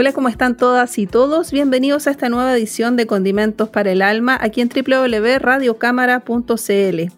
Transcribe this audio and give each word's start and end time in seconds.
Hola, 0.00 0.12
¿cómo 0.12 0.28
están 0.28 0.56
todas 0.56 0.96
y 0.96 1.08
todos? 1.08 1.50
Bienvenidos 1.50 2.06
a 2.06 2.12
esta 2.12 2.28
nueva 2.28 2.56
edición 2.56 2.94
de 2.94 3.08
Condimentos 3.08 3.68
para 3.68 3.90
el 3.90 4.00
Alma 4.00 4.38
aquí 4.40 4.60
en 4.60 4.68
www.radiocámara.cl. 4.68 7.12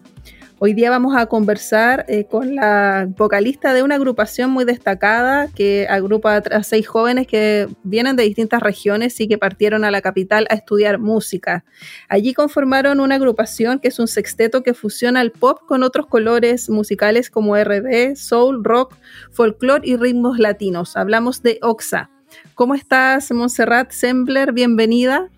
Hoy 0.57 0.73
día 0.73 0.89
vamos 0.89 1.15
a 1.15 1.27
conversar 1.27 2.05
eh, 2.07 2.25
con 2.25 2.55
la 2.55 3.07
vocalista 3.15 3.75
de 3.75 3.83
una 3.83 3.93
agrupación 3.93 4.49
muy 4.49 4.65
destacada 4.65 5.47
que 5.49 5.85
agrupa 5.91 6.37
a 6.37 6.63
seis 6.63 6.87
jóvenes 6.87 7.27
que 7.27 7.67
vienen 7.83 8.15
de 8.15 8.23
distintas 8.23 8.63
regiones 8.63 9.19
y 9.19 9.27
que 9.27 9.37
partieron 9.37 9.83
a 9.83 9.91
la 9.91 10.01
capital 10.01 10.47
a 10.49 10.55
estudiar 10.55 10.97
música. 10.97 11.63
Allí 12.09 12.33
conformaron 12.33 12.99
una 12.99 13.13
agrupación 13.13 13.77
que 13.77 13.89
es 13.89 13.99
un 13.99 14.07
sexteto 14.07 14.63
que 14.63 14.73
fusiona 14.73 15.21
el 15.21 15.31
pop 15.31 15.59
con 15.67 15.83
otros 15.83 16.07
colores 16.07 16.67
musicales 16.67 17.29
como 17.29 17.55
RB, 17.55 18.15
soul, 18.15 18.63
rock, 18.63 18.95
folclore 19.29 19.87
y 19.87 19.97
ritmos 19.97 20.39
latinos. 20.39 20.97
Hablamos 20.97 21.43
de 21.43 21.59
Oxa. 21.61 22.09
¿Cómo 22.55 22.75
estás, 22.75 23.31
Montserrat 23.31 23.91
Sembler? 23.91 24.51
Bienvenida. 24.51 25.29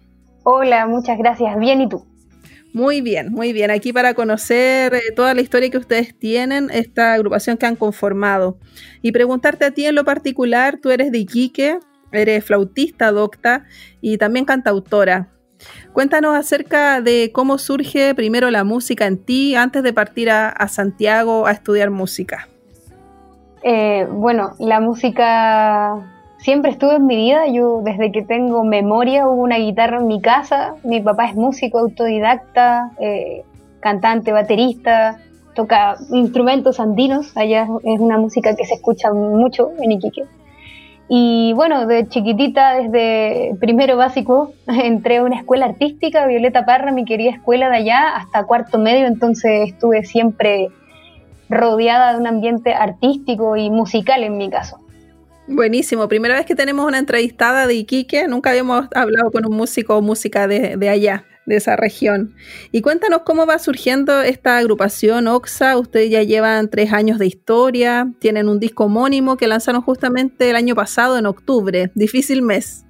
Hola, 0.43 0.87
muchas 0.87 1.17
gracias. 1.17 1.57
Bien, 1.57 1.81
¿y 1.81 1.89
tú? 1.89 2.05
Muy 2.73 3.01
bien, 3.01 3.31
muy 3.31 3.53
bien. 3.53 3.69
Aquí 3.69 3.93
para 3.93 4.15
conocer 4.15 4.95
eh, 4.95 5.01
toda 5.15 5.35
la 5.35 5.41
historia 5.41 5.69
que 5.69 5.77
ustedes 5.77 6.17
tienen, 6.17 6.69
esta 6.71 7.13
agrupación 7.13 7.57
que 7.57 7.67
han 7.67 7.75
conformado. 7.75 8.57
Y 9.01 9.11
preguntarte 9.11 9.65
a 9.65 9.71
ti 9.71 9.85
en 9.85 9.93
lo 9.93 10.03
particular, 10.03 10.79
tú 10.81 10.89
eres 10.89 11.11
de 11.11 11.19
Iquique, 11.19 11.77
eres 12.11 12.43
flautista, 12.43 13.11
docta 13.11 13.65
y 14.01 14.17
también 14.17 14.45
cantautora. 14.45 15.29
Cuéntanos 15.93 16.35
acerca 16.35 16.99
de 16.99 17.31
cómo 17.31 17.59
surge 17.59 18.15
primero 18.15 18.49
la 18.49 18.63
música 18.63 19.05
en 19.05 19.23
ti 19.23 19.55
antes 19.55 19.83
de 19.83 19.93
partir 19.93 20.31
a, 20.31 20.67
Santiago 20.67 21.45
a 21.45 21.51
estudiar 21.51 21.91
música. 21.91 22.47
Eh, 23.61 24.07
bueno, 24.09 24.55
la 24.59 24.79
música 24.79 26.12
siempre 26.43 26.71
estuvo 26.71 26.91
en 26.91 27.07
mi 27.07 27.15
vida. 27.15 27.47
Yo 27.47 27.81
desde 27.83 28.11
que 28.11 28.21
tengo 28.21 28.63
memoria 28.63 29.27
hubo 29.27 29.41
una 29.41 29.57
guitarra 29.57 29.97
en 29.97 30.07
mi 30.07 30.21
casa. 30.21 30.75
Mi 30.83 31.01
papá 31.01 31.25
es 31.25 31.35
músico 31.35 31.79
autodidacta, 31.79 32.91
eh, 32.99 33.43
cantante, 33.79 34.31
baterista, 34.31 35.19
toca 35.55 35.95
instrumentos 36.11 36.79
andinos. 36.79 37.35
Allá 37.35 37.67
es 37.83 37.99
una 37.99 38.17
música 38.17 38.55
que 38.55 38.65
se 38.65 38.75
escucha 38.75 39.11
mucho 39.13 39.71
en 39.81 39.93
Iquique. 39.93 40.25
Y 41.09 41.53
bueno, 41.53 41.85
de 41.85 42.07
chiquitita, 42.07 42.75
desde 42.75 43.55
primero 43.59 43.97
básico, 43.97 44.53
entré 44.67 45.17
a 45.17 45.23
una 45.23 45.37
escuela 45.37 45.65
artística, 45.65 46.25
Violeta 46.27 46.65
Parra, 46.65 46.91
mi 46.91 47.05
querida 47.05 47.31
escuela 47.31 47.69
de 47.69 47.77
allá, 47.77 48.15
hasta 48.15 48.45
cuarto 48.45 48.79
medio, 48.79 49.05
entonces 49.05 49.69
estuve 49.69 50.03
siempre 50.05 50.69
rodeada 51.49 52.13
de 52.13 52.19
un 52.19 52.27
ambiente 52.27 52.73
artístico 52.73 53.57
y 53.57 53.69
musical 53.69 54.23
en 54.23 54.37
mi 54.37 54.49
caso. 54.49 54.82
Buenísimo, 55.47 56.07
primera 56.07 56.35
vez 56.35 56.45
que 56.45 56.55
tenemos 56.55 56.85
una 56.85 56.99
entrevistada 56.99 57.67
de 57.67 57.73
Iquique, 57.73 58.29
nunca 58.29 58.51
habíamos 58.51 58.87
hablado 58.95 59.29
con 59.29 59.45
un 59.45 59.57
músico 59.57 59.97
o 59.97 60.01
música 60.01 60.47
de, 60.47 60.89
allá, 60.89 61.25
de 61.45 61.57
esa 61.57 61.75
región. 61.75 62.33
Y 62.71 62.81
cuéntanos 62.81 63.23
cómo 63.25 63.45
va 63.45 63.59
surgiendo 63.59 64.21
esta 64.21 64.57
agrupación 64.57 65.27
OXA, 65.27 65.77
ustedes 65.77 66.09
ya 66.11 66.23
llevan 66.23 66.69
tres 66.69 66.93
años 66.93 67.19
de 67.19 67.25
historia, 67.25 68.07
tienen 68.19 68.47
un 68.47 68.61
disco 68.61 68.85
homónimo 68.85 69.35
que 69.35 69.47
lanzaron 69.47 69.81
justamente 69.81 70.49
el 70.49 70.55
año 70.55 70.75
pasado 70.75 71.17
en 71.17 71.25
octubre, 71.25 71.91
difícil 71.93 72.41
mes. 72.41 72.85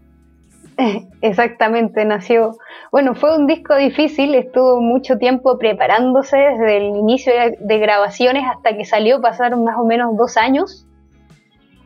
Exactamente, 1.21 2.05
nació. 2.05 2.51
Bueno, 2.91 3.15
fue 3.15 3.35
un 3.35 3.47
disco 3.47 3.75
difícil, 3.75 4.35
estuvo 4.35 4.79
mucho 4.79 5.17
tiempo 5.17 5.57
preparándose 5.57 6.37
desde 6.37 6.77
el 6.77 6.97
inicio 6.97 7.33
de 7.59 7.79
grabaciones 7.79 8.43
hasta 8.47 8.77
que 8.77 8.85
salió, 8.85 9.21
pasaron 9.21 9.63
más 9.63 9.75
o 9.79 9.85
menos 9.85 10.15
dos 10.15 10.37
años 10.37 10.85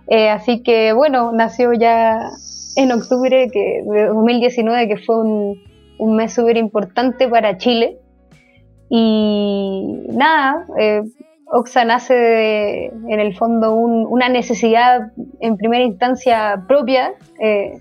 eh, 0.07 0.29
así 0.29 0.63
que 0.63 0.94
bueno, 0.94 1.31
nació 1.31 1.73
ya 1.73 2.29
en 2.75 2.91
octubre 2.91 3.50
de 3.51 4.06
2019, 4.07 4.88
que 4.88 4.97
fue 4.97 5.19
un, 5.19 6.16
mes 6.16 6.34
súper 6.34 6.57
importante 6.57 7.28
para 7.28 7.57
Chile. 7.57 7.97
Y 8.90 10.06
nada, 10.09 10.66
eh, 10.79 11.01
Oxa 11.51 11.84
nace 11.85 12.85
en 12.85 13.19
el 13.19 13.35
fondo 13.35 13.73
una 13.73 14.29
necesidad 14.29 15.12
en 15.40 15.57
primera 15.57 15.84
instancia 15.84 16.63
propia 16.67 17.13
eh, 17.41 17.79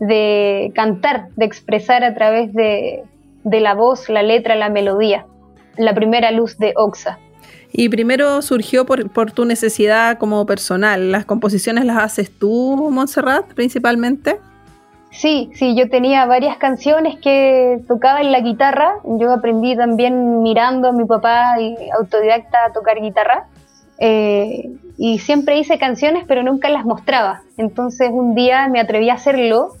de 0.00 0.70
cantar, 0.74 1.28
de 1.36 1.46
expresar 1.46 2.04
a 2.04 2.14
través 2.14 2.52
de, 2.52 3.02
de 3.44 3.60
la 3.60 3.74
voz, 3.74 4.08
la 4.08 4.22
letra, 4.22 4.54
la 4.54 4.68
melodía, 4.68 5.26
la 5.76 5.94
primera 5.94 6.30
luz 6.30 6.58
de 6.58 6.74
Oxa. 6.76 7.18
Y 7.72 7.88
primero 7.88 8.42
surgió 8.42 8.84
por, 8.84 9.32
tu 9.32 9.44
necesidad 9.44 10.18
como 10.18 10.44
personal. 10.46 11.12
¿Las 11.12 11.24
composiciones 11.24 11.84
las 11.84 11.98
haces 11.98 12.30
tú, 12.30 12.90
Montserrat, 12.90 13.46
principalmente? 13.54 14.38
Sí, 15.12 15.50
sí, 15.54 15.76
yo 15.76 15.88
tenía 15.88 16.24
varias 16.26 16.56
canciones 16.56 17.18
que 17.20 17.80
tocaba 17.86 18.20
en 18.20 18.32
la 18.32 18.40
guitarra. 18.40 18.94
Yo 19.04 19.32
aprendí 19.32 19.76
también 19.76 20.42
mirando 20.42 20.88
a 20.88 20.92
mi 20.92 21.04
papá 21.04 21.44
autodidacta 21.98 22.58
a 22.66 22.72
tocar 22.72 23.00
guitarra. 23.00 23.46
Eh, 23.98 24.70
y 24.96 25.18
siempre 25.18 25.58
hice 25.58 25.78
canciones, 25.78 26.24
pero 26.26 26.42
nunca 26.42 26.68
las 26.70 26.84
mostraba. 26.84 27.42
Entonces 27.56 28.10
un 28.12 28.34
día 28.34 28.68
me 28.68 28.80
atreví 28.80 29.10
a 29.10 29.14
hacerlo. 29.14 29.74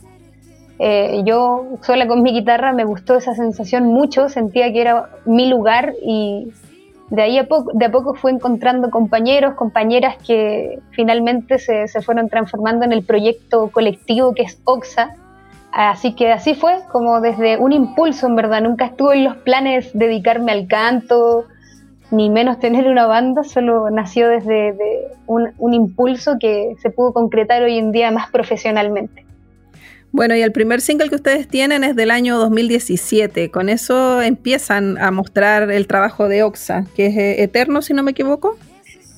Eh, 0.78 1.22
yo 1.26 1.66
sola 1.82 2.06
con 2.06 2.22
mi 2.22 2.32
guitarra 2.32 2.72
me 2.72 2.84
gustó 2.84 3.16
esa 3.16 3.34
sensación 3.34 3.84
mucho, 3.84 4.30
sentía 4.30 4.72
que 4.72 4.80
era 4.80 5.10
mi 5.26 5.48
lugar 5.48 5.92
y 6.02 6.52
de 7.10 7.22
ahí 7.22 7.38
a 7.38 7.48
poco, 7.48 7.72
de 7.74 7.86
a 7.86 7.90
poco 7.90 8.14
fue 8.14 8.30
encontrando 8.30 8.90
compañeros, 8.90 9.54
compañeras 9.54 10.16
que 10.24 10.78
finalmente 10.92 11.58
se, 11.58 11.88
se, 11.88 12.02
fueron 12.02 12.28
transformando 12.28 12.84
en 12.84 12.92
el 12.92 13.04
proyecto 13.04 13.68
colectivo 13.70 14.32
que 14.32 14.42
es 14.44 14.60
OXA. 14.64 15.14
Así 15.72 16.14
que 16.14 16.32
así 16.32 16.54
fue, 16.54 16.80
como 16.90 17.20
desde 17.20 17.56
un 17.58 17.72
impulso, 17.72 18.26
en 18.26 18.36
verdad. 18.36 18.62
Nunca 18.62 18.86
estuve 18.86 19.16
en 19.16 19.24
los 19.24 19.36
planes 19.38 19.90
dedicarme 19.92 20.52
al 20.52 20.66
canto, 20.68 21.46
ni 22.10 22.30
menos 22.30 22.58
tener 22.58 22.88
una 22.88 23.06
banda, 23.06 23.44
solo 23.44 23.90
nació 23.90 24.28
desde 24.28 24.74
un, 25.26 25.50
un 25.58 25.74
impulso 25.74 26.36
que 26.40 26.74
se 26.80 26.90
pudo 26.90 27.12
concretar 27.12 27.62
hoy 27.62 27.78
en 27.78 27.92
día 27.92 28.10
más 28.10 28.30
profesionalmente. 28.30 29.24
Bueno, 30.12 30.34
y 30.34 30.42
el 30.42 30.50
primer 30.50 30.80
single 30.80 31.08
que 31.08 31.14
ustedes 31.14 31.46
tienen 31.46 31.84
es 31.84 31.94
del 31.94 32.10
año 32.10 32.36
2017. 32.38 33.50
Con 33.50 33.68
eso 33.68 34.20
empiezan 34.20 34.98
a 34.98 35.10
mostrar 35.10 35.70
el 35.70 35.86
trabajo 35.86 36.28
de 36.28 36.42
Oxa, 36.42 36.84
que 36.96 37.06
es 37.06 37.16
eh, 37.16 37.42
Eterno, 37.42 37.80
si 37.80 37.94
no 37.94 38.02
me 38.02 38.10
equivoco. 38.10 38.56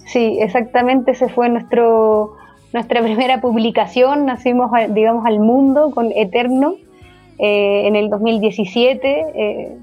Sí, 0.07 0.39
exactamente. 0.41 1.13
Ese 1.13 1.29
fue 1.29 1.49
nuestro 1.49 2.37
nuestra 2.73 3.03
primera 3.03 3.41
publicación. 3.41 4.27
Nacimos, 4.27 4.71
digamos, 4.91 5.27
al 5.27 5.41
mundo 5.41 5.91
con 5.91 6.11
Eterno 6.13 6.77
eh, 7.39 7.87
en 7.87 7.97
el 7.97 8.11
2017. 8.11 9.25
Eh, 9.35 9.77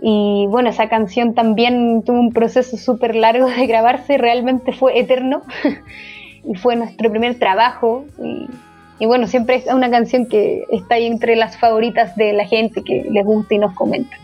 y 0.00 0.46
bueno, 0.48 0.68
esa 0.68 0.88
canción 0.88 1.34
también 1.34 2.02
tuvo 2.04 2.20
un 2.20 2.32
proceso 2.32 2.76
súper 2.76 3.14
largo 3.14 3.46
de 3.48 3.66
grabarse. 3.66 4.18
Realmente 4.18 4.72
fue 4.72 4.98
eterno. 4.98 5.42
y 6.44 6.54
fue 6.56 6.76
nuestro 6.76 7.10
primer 7.10 7.38
trabajo. 7.38 8.04
Y 8.98 9.06
bueno, 9.06 9.26
siempre 9.26 9.56
es 9.56 9.66
una 9.66 9.90
canción 9.90 10.26
que 10.26 10.64
está 10.70 10.96
ahí 10.96 11.06
entre 11.06 11.36
las 11.36 11.58
favoritas 11.58 12.14
de 12.16 12.32
la 12.32 12.46
gente 12.46 12.82
que 12.82 13.04
les 13.10 13.24
gusta 13.24 13.54
y 13.54 13.58
nos 13.58 13.74
comenta. 13.74 14.16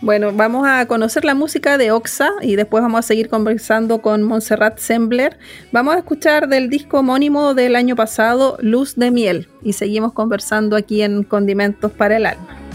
Bueno, 0.00 0.30
vamos 0.32 0.64
a 0.68 0.86
conocer 0.86 1.24
la 1.24 1.34
música 1.34 1.76
de 1.76 1.90
Oxa 1.90 2.30
y 2.40 2.54
después 2.54 2.82
vamos 2.82 3.00
a 3.00 3.02
seguir 3.02 3.28
conversando 3.28 4.00
con 4.00 4.22
Montserrat 4.22 4.78
Sembler. 4.78 5.38
Vamos 5.72 5.96
a 5.96 5.98
escuchar 5.98 6.48
del 6.48 6.70
disco 6.70 7.00
homónimo 7.00 7.54
del 7.54 7.74
año 7.74 7.96
pasado, 7.96 8.58
Luz 8.60 8.94
de 8.94 9.10
Miel, 9.10 9.48
y 9.60 9.72
seguimos 9.72 10.12
conversando 10.12 10.76
aquí 10.76 11.02
en 11.02 11.24
Condimentos 11.24 11.90
para 11.90 12.16
el 12.16 12.26
Alma. 12.26 12.67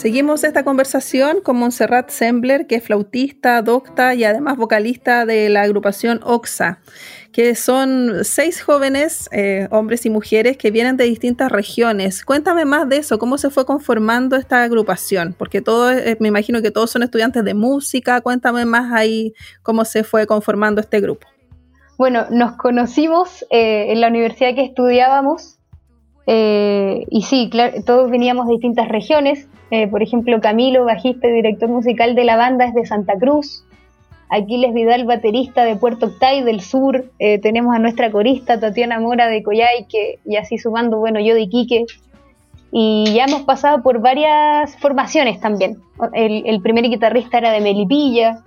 Seguimos 0.00 0.44
esta 0.44 0.64
conversación 0.64 1.42
con 1.42 1.58
Montserrat 1.58 2.08
Sembler, 2.08 2.66
que 2.66 2.76
es 2.76 2.84
flautista, 2.84 3.60
docta 3.60 4.14
y 4.14 4.24
además 4.24 4.56
vocalista 4.56 5.26
de 5.26 5.50
la 5.50 5.60
agrupación 5.60 6.20
OXA, 6.22 6.78
que 7.32 7.54
son 7.54 8.24
seis 8.24 8.62
jóvenes, 8.62 9.28
eh, 9.30 9.68
hombres 9.70 10.06
y 10.06 10.08
mujeres, 10.08 10.56
que 10.56 10.70
vienen 10.70 10.96
de 10.96 11.04
distintas 11.04 11.52
regiones. 11.52 12.24
Cuéntame 12.24 12.64
más 12.64 12.88
de 12.88 12.96
eso, 12.96 13.18
cómo 13.18 13.36
se 13.36 13.50
fue 13.50 13.66
conformando 13.66 14.36
esta 14.36 14.62
agrupación, 14.62 15.34
porque 15.36 15.60
todos, 15.60 15.92
eh, 15.92 16.16
me 16.18 16.28
imagino 16.28 16.62
que 16.62 16.70
todos 16.70 16.90
son 16.90 17.02
estudiantes 17.02 17.44
de 17.44 17.52
música. 17.52 18.22
Cuéntame 18.22 18.64
más 18.64 18.94
ahí 18.94 19.34
cómo 19.62 19.84
se 19.84 20.02
fue 20.02 20.26
conformando 20.26 20.80
este 20.80 21.02
grupo. 21.02 21.26
Bueno, 21.98 22.24
nos 22.30 22.56
conocimos 22.56 23.44
eh, 23.50 23.92
en 23.92 24.00
la 24.00 24.08
universidad 24.08 24.54
que 24.54 24.64
estudiábamos 24.64 25.59
eh, 26.32 27.06
y 27.10 27.22
sí, 27.22 27.48
claro, 27.50 27.82
todos 27.84 28.08
veníamos 28.08 28.46
de 28.46 28.52
distintas 28.52 28.88
regiones. 28.88 29.48
Eh, 29.72 29.88
por 29.88 30.00
ejemplo, 30.00 30.40
Camilo, 30.40 30.84
bajista 30.84 31.26
y 31.26 31.32
director 31.32 31.68
musical 31.68 32.14
de 32.14 32.22
la 32.22 32.36
banda, 32.36 32.66
es 32.66 32.74
de 32.74 32.86
Santa 32.86 33.14
Cruz. 33.18 33.64
Aquiles 34.28 34.72
Vidal, 34.72 35.06
baterista 35.06 35.64
de 35.64 35.74
Puerto 35.74 36.06
Octay 36.06 36.44
del 36.44 36.60
sur. 36.60 37.04
Eh, 37.18 37.40
tenemos 37.40 37.74
a 37.74 37.80
nuestra 37.80 38.12
corista 38.12 38.60
Tatiana 38.60 39.00
Mora 39.00 39.26
de 39.26 39.42
Coyhaique 39.42 40.20
y 40.24 40.36
así 40.36 40.56
sumando, 40.56 40.98
bueno, 40.98 41.18
yo 41.18 41.34
de 41.34 41.40
Iquique. 41.40 41.86
Y 42.70 43.06
ya 43.12 43.24
hemos 43.24 43.42
pasado 43.42 43.82
por 43.82 44.00
varias 44.00 44.76
formaciones 44.78 45.40
también. 45.40 45.78
El, 46.12 46.46
el 46.46 46.62
primer 46.62 46.84
guitarrista 46.84 47.38
era 47.38 47.50
de 47.50 47.60
Melipilla, 47.60 48.44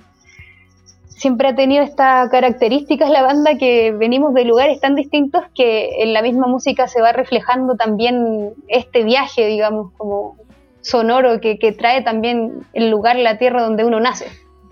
siempre 1.17 1.49
ha 1.49 1.55
tenido 1.55 1.83
esta 1.83 2.27
característica 2.29 3.09
la 3.09 3.21
banda 3.21 3.57
que 3.57 3.91
venimos 3.91 4.33
de 4.33 4.45
lugares 4.45 4.79
tan 4.79 4.95
distintos 4.95 5.43
que 5.55 6.03
en 6.03 6.13
la 6.13 6.21
misma 6.21 6.47
música 6.47 6.87
se 6.87 7.01
va 7.01 7.11
reflejando 7.11 7.75
también 7.75 8.51
este 8.67 9.03
viaje, 9.03 9.47
digamos, 9.47 9.91
como 9.97 10.37
sonoro 10.81 11.39
que, 11.39 11.57
que 11.59 11.71
trae 11.71 12.01
también 12.01 12.65
el 12.73 12.89
lugar, 12.89 13.15
la 13.15 13.37
tierra 13.37 13.63
donde 13.63 13.85
uno 13.85 13.99
nace. 13.99 14.27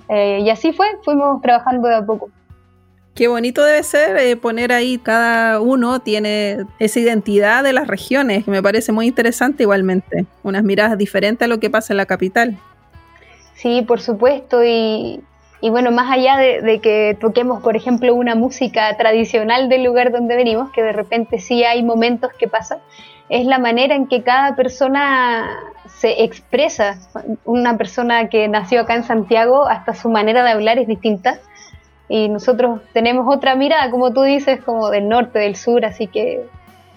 Eh, 0.09 0.39
y 0.43 0.49
así 0.49 0.73
fue, 0.73 0.87
fuimos 1.03 1.41
trabajando 1.41 1.87
de 1.87 1.95
a 1.95 2.05
poco. 2.05 2.29
Qué 3.15 3.27
bonito 3.27 3.63
debe 3.63 3.83
ser 3.83 4.17
eh, 4.17 4.35
poner 4.37 4.71
ahí, 4.71 4.97
cada 4.97 5.59
uno 5.59 5.99
tiene 5.99 6.65
esa 6.79 6.99
identidad 6.99 7.63
de 7.63 7.73
las 7.73 7.87
regiones, 7.87 8.45
que 8.45 8.51
me 8.51 8.63
parece 8.63 8.91
muy 8.91 9.07
interesante 9.07 9.63
igualmente, 9.63 10.25
unas 10.43 10.63
miradas 10.63 10.97
diferentes 10.97 11.45
a 11.45 11.49
lo 11.49 11.59
que 11.59 11.69
pasa 11.69 11.93
en 11.93 11.97
la 11.97 12.05
capital. 12.05 12.57
Sí, 13.53 13.83
por 13.85 13.99
supuesto, 13.99 14.63
y, 14.63 15.21
y 15.61 15.69
bueno, 15.69 15.91
más 15.91 16.11
allá 16.11 16.37
de, 16.37 16.79
que 16.79 17.15
toquemos, 17.19 17.61
por 17.61 17.75
ejemplo, 17.75 18.15
una 18.15 18.33
música 18.33 18.97
tradicional 18.97 19.69
del 19.69 19.83
lugar 19.83 20.11
donde 20.11 20.35
venimos, 20.35 20.71
que 20.71 20.81
de 20.81 20.91
repente 20.91 21.37
sí 21.37 21.63
hay 21.63 21.83
momentos 21.83 22.33
que 22.33 22.47
pasa, 22.47 22.79
es 23.29 23.45
la 23.45 23.59
manera 23.59 23.93
en 23.93 24.07
que 24.07 24.23
cada 24.23 24.55
persona 24.55 25.47
se 25.85 26.23
expresa. 26.23 26.97
Una 27.45 27.77
persona 27.77 28.27
que 28.27 28.47
nació 28.47 28.81
acá 28.81 28.95
en 28.95 29.03
Santiago, 29.03 29.67
hasta 29.67 29.93
su 29.93 30.09
manera 30.09 30.43
de 30.43 30.49
hablar 30.49 30.79
es 30.79 30.87
distinta. 30.87 31.39
Y 32.09 32.27
nosotros 32.27 32.81
tenemos 32.91 33.33
otra 33.33 33.55
mirada, 33.55 33.89
como 33.91 34.11
tú 34.11 34.23
dices, 34.23 34.61
como 34.61 34.89
del 34.89 35.07
norte, 35.07 35.39
del 35.39 35.55
sur, 35.55 35.85
así 35.85 36.07
que 36.07 36.43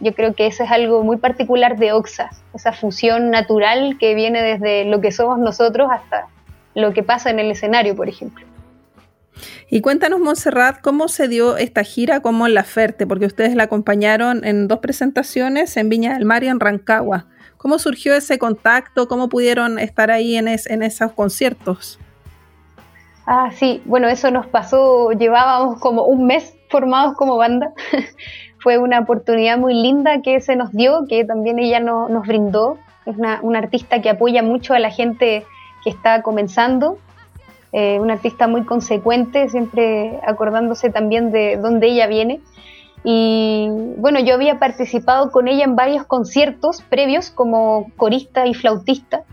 yo 0.01 0.15
creo 0.15 0.35
que 0.35 0.47
eso 0.47 0.65
es 0.65 0.71
algo 0.71 1.05
muy 1.05 1.19
particular 1.19 1.77
de 1.77 1.93
Oxa, 1.93 2.31
esa 2.55 2.73
fusión 2.73 3.31
natural 3.31 3.97
que 4.01 4.15
viene 4.15 4.43
desde 4.43 4.87
lo 4.87 5.01
que 5.01 5.13
somos 5.13 5.39
nosotros 5.39 5.89
hasta 5.93 6.27
lo 6.75 6.93
que 6.93 7.03
pasa 7.03 7.31
en 7.31 7.39
el 7.39 7.51
escenario, 7.51 7.95
por 7.95 8.09
ejemplo. 8.09 8.45
Y 9.69 9.81
cuéntanos, 9.81 10.21
Montserrat, 10.21 10.81
cómo 10.81 11.09
se 11.09 11.29
dio 11.29 11.57
esta 11.57 11.85
gira 11.85 12.21
como 12.21 12.47
en 12.47 12.55
La 12.55 12.65
Ferte, 12.65 13.07
porque 13.07 13.27
ustedes 13.27 13.55
la 13.55 13.65
acompañaron 13.65 14.45
en 14.45 14.69
dos 14.69 14.79
presentaciones 14.79 15.77
en 15.77 15.89
Viña 15.89 16.15
del 16.15 16.25
Mar 16.25 16.45
y 16.45 16.49
en 16.49 16.61
Rancagua. 16.61 17.27
¿Cómo 17.57 17.79
surgió 17.79 18.15
ese 18.15 18.39
contacto? 18.39 19.09
¿Cómo 19.09 19.29
pudieron 19.29 19.79
estar 19.79 20.11
ahí 20.11 20.37
en, 20.37 20.49
es, 20.49 20.67
en 20.67 20.83
esos 20.83 21.13
conciertos? 21.13 21.99
Ah, 23.27 23.51
sí, 23.53 23.81
bueno, 23.87 24.09
eso 24.09 24.31
nos 24.31 24.47
pasó, 24.47 25.11
llevábamos 25.13 25.81
como 25.81 26.05
un 26.05 26.27
mes 26.27 26.55
formados 26.69 27.17
como 27.17 27.37
banda. 27.37 27.73
Fue 28.59 28.79
una 28.79 29.01
oportunidad 29.01 29.59
muy 29.59 29.75
linda 29.75 30.21
que 30.23 30.41
se 30.41 30.57
nos 30.57 30.73
dio, 30.73 31.07
que 31.09 31.25
también 31.25 31.59
ella 31.59 31.81
no, 31.81 32.09
nos 32.09 32.27
brindó. 32.27 32.79
Es 33.07 33.17
una, 33.17 33.41
una 33.43 33.59
artista 33.59 34.01
que 34.01 34.11
apoya 34.11 34.43
mucho 34.43 34.75
a 34.75 34.79
la 34.79 34.91
gente 34.91 35.45
que 35.83 35.91
está 35.91 36.23
comenzando 36.23 36.99
eh, 37.77 37.99
una 37.99 38.13
artista 38.15 38.47
muy 38.47 38.63
consecuente, 38.63 39.49
siempre 39.49 40.21
acordándose 40.25 40.91
también 40.91 41.33
de 41.33 41.57
dónde 41.57 41.89
ella 41.89 42.07
viene. 42.07 42.41
Y 43.03 43.69
bueno, 43.97 44.21
yo 44.21 44.35
había 44.35 44.61
participado 44.61 45.33
con 45.33 45.49
ella 45.49 45.65
en 45.65 45.75
varios 45.75 46.07
conciertos 46.07 46.83
previos 46.83 47.31
como 47.31 47.91
corista 47.97 48.47
y 48.47 48.55
flautista. 48.55 49.25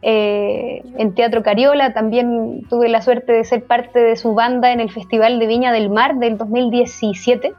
Eh, 0.00 0.80
en 0.96 1.14
Teatro 1.14 1.42
Cariola 1.42 1.92
también 1.92 2.62
tuve 2.70 2.88
la 2.88 3.02
suerte 3.02 3.32
de 3.32 3.44
ser 3.44 3.64
parte 3.64 3.98
de 3.98 4.16
su 4.16 4.32
banda 4.32 4.72
en 4.72 4.80
el 4.80 4.90
Festival 4.90 5.38
de 5.38 5.46
Viña 5.46 5.70
del 5.70 5.90
Mar 5.90 6.16
del 6.16 6.38
2017. 6.38 7.52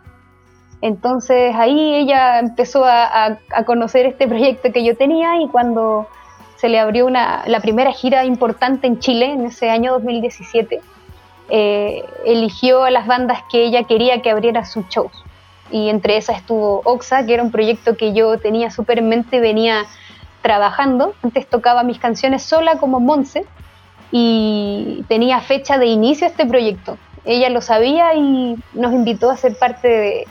Entonces 0.82 1.54
ahí 1.56 1.94
ella 1.94 2.40
empezó 2.40 2.84
a, 2.84 3.38
conocer 3.68 4.08
este 4.08 4.28
proyecto 4.28 4.72
que 4.72 4.84
yo 4.84 4.98
tenía 4.98 5.40
y 5.40 5.48
cuando 5.50 6.08
se 6.60 6.68
le 6.68 6.78
abrió 6.78 7.06
una, 7.06 7.44
la 7.48 7.62
primera 7.62 7.94
gira 7.94 8.26
importante 8.26 8.86
en 8.86 9.00
Chile 9.00 9.32
en 9.32 9.46
ese 9.46 9.70
año 9.70 9.94
2017. 9.94 10.82
Eh, 11.50 12.04
eligió 12.26 12.84
a 12.84 12.92
las 12.92 13.08
bandas 13.08 13.44
que 13.50 13.64
ella 13.64 13.84
quería 13.84 14.22
que 14.22 14.30
abriera 14.30 14.66
sus 14.66 14.86
shows. 14.90 15.12
y 15.72 15.90
entre 15.90 16.18
esas 16.18 16.38
estuvo 16.38 16.82
Oxa, 16.84 17.26
que 17.26 17.34
era 17.34 17.44
un 17.44 17.52
proyecto 17.52 17.96
que 17.96 18.12
yo 18.12 18.40
tenía 18.40 18.72
súper 18.72 18.98
en 18.98 19.08
mente, 19.08 19.40
venía 19.40 19.86
trabajando. 20.42 21.14
Antes 21.24 21.48
tocaba 21.48 21.84
mis 21.84 22.00
canciones 22.00 22.44
sola 22.44 22.78
como 22.78 23.00
Monse 23.00 23.46
y 24.12 25.06
tenía 25.08 25.40
fecha 25.42 25.78
de 25.78 25.86
inicio 25.86 26.28
este 26.28 26.46
proyecto. 26.46 26.98
Ella 27.24 27.50
lo 27.50 27.62
sabía 27.62 28.16
y 28.16 28.58
nos 28.74 28.94
invitó 28.94 29.30
a 29.30 29.38
ser 29.38 29.56
parte 29.58 29.88
de, 29.88 30.28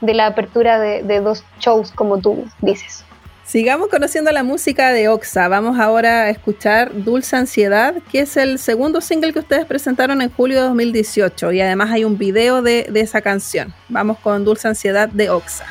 de 0.00 0.14
la 0.14 0.26
apertura 0.26 0.78
de, 0.78 1.02
de 1.02 1.20
dos 1.20 1.44
shows, 1.60 1.92
como 1.92 2.18
tú 2.18 2.46
dices. 2.60 3.04
Sigamos 3.48 3.88
conociendo 3.88 4.30
la 4.30 4.42
música 4.42 4.92
de 4.92 5.08
Oxa. 5.08 5.48
Vamos 5.48 5.78
ahora 5.78 6.24
a 6.24 6.28
escuchar 6.28 6.92
Dulce 7.02 7.34
Ansiedad, 7.34 7.94
que 8.12 8.20
es 8.20 8.36
el 8.36 8.58
segundo 8.58 9.00
single 9.00 9.32
que 9.32 9.38
ustedes 9.38 9.64
presentaron 9.64 10.20
en 10.20 10.30
julio 10.30 10.58
de 10.58 10.68
2018 10.68 11.52
y 11.52 11.62
además 11.62 11.90
hay 11.90 12.04
un 12.04 12.18
video 12.18 12.60
de, 12.60 12.86
de 12.90 13.00
esa 13.00 13.22
canción. 13.22 13.72
Vamos 13.88 14.18
con 14.18 14.44
Dulce 14.44 14.68
Ansiedad 14.68 15.08
de 15.08 15.30
Oxa. 15.30 15.64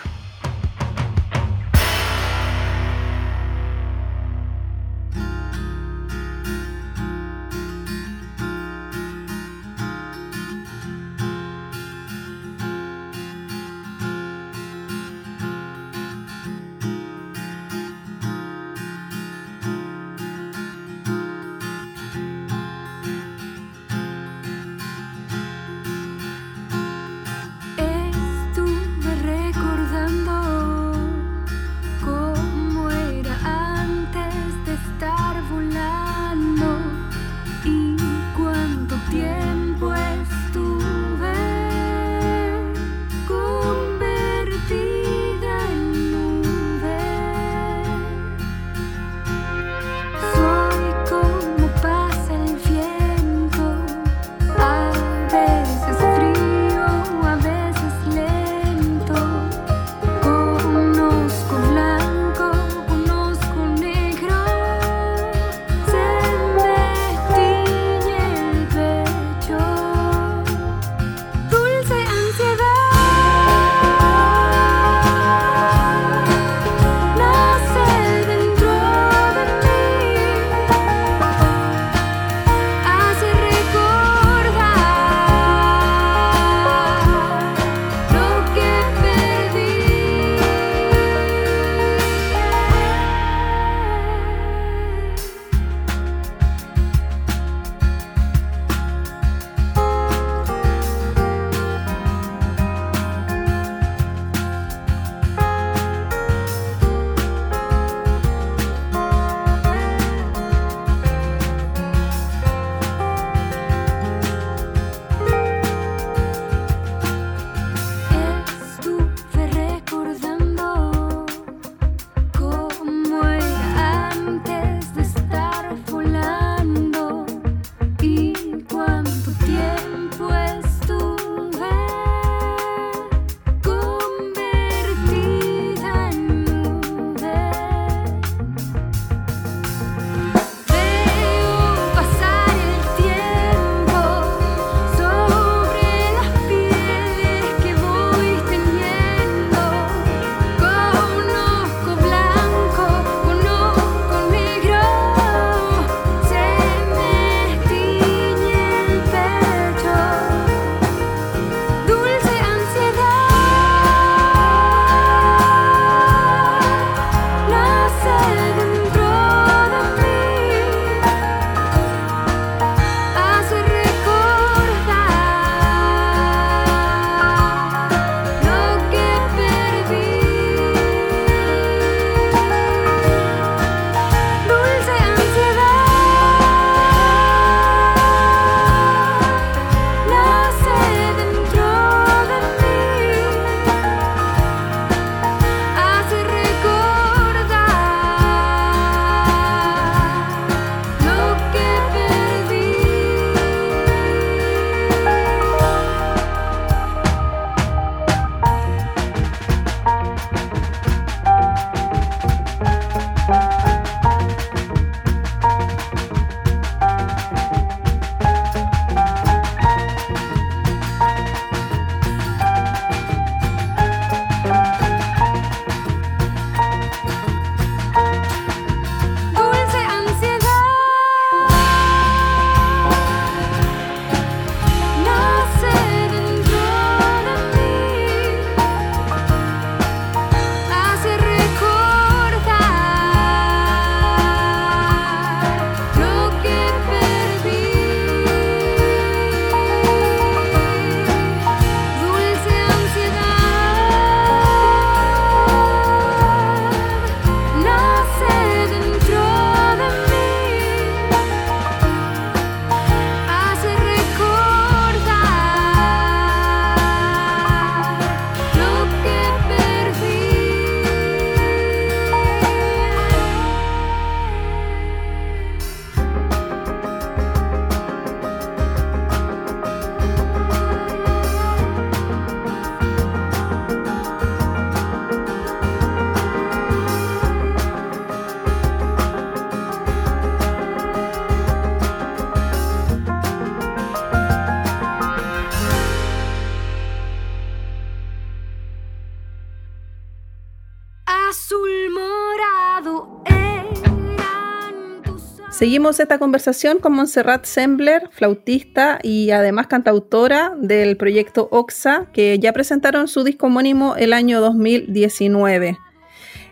Seguimos 305.57 305.99
esta 305.99 306.19
conversación 306.19 306.77
con 306.77 306.93
Montserrat 306.93 307.45
Sembler, 307.45 308.11
flautista 308.11 308.99
y 309.01 309.31
además 309.31 309.65
cantautora 309.65 310.53
del 310.55 310.97
proyecto 310.97 311.47
OXA, 311.51 312.11
que 312.13 312.37
ya 312.37 312.53
presentaron 312.53 313.07
su 313.07 313.23
disco 313.23 313.47
homónimo 313.47 313.95
el 313.95 314.13
año 314.13 314.39
2019. 314.39 315.79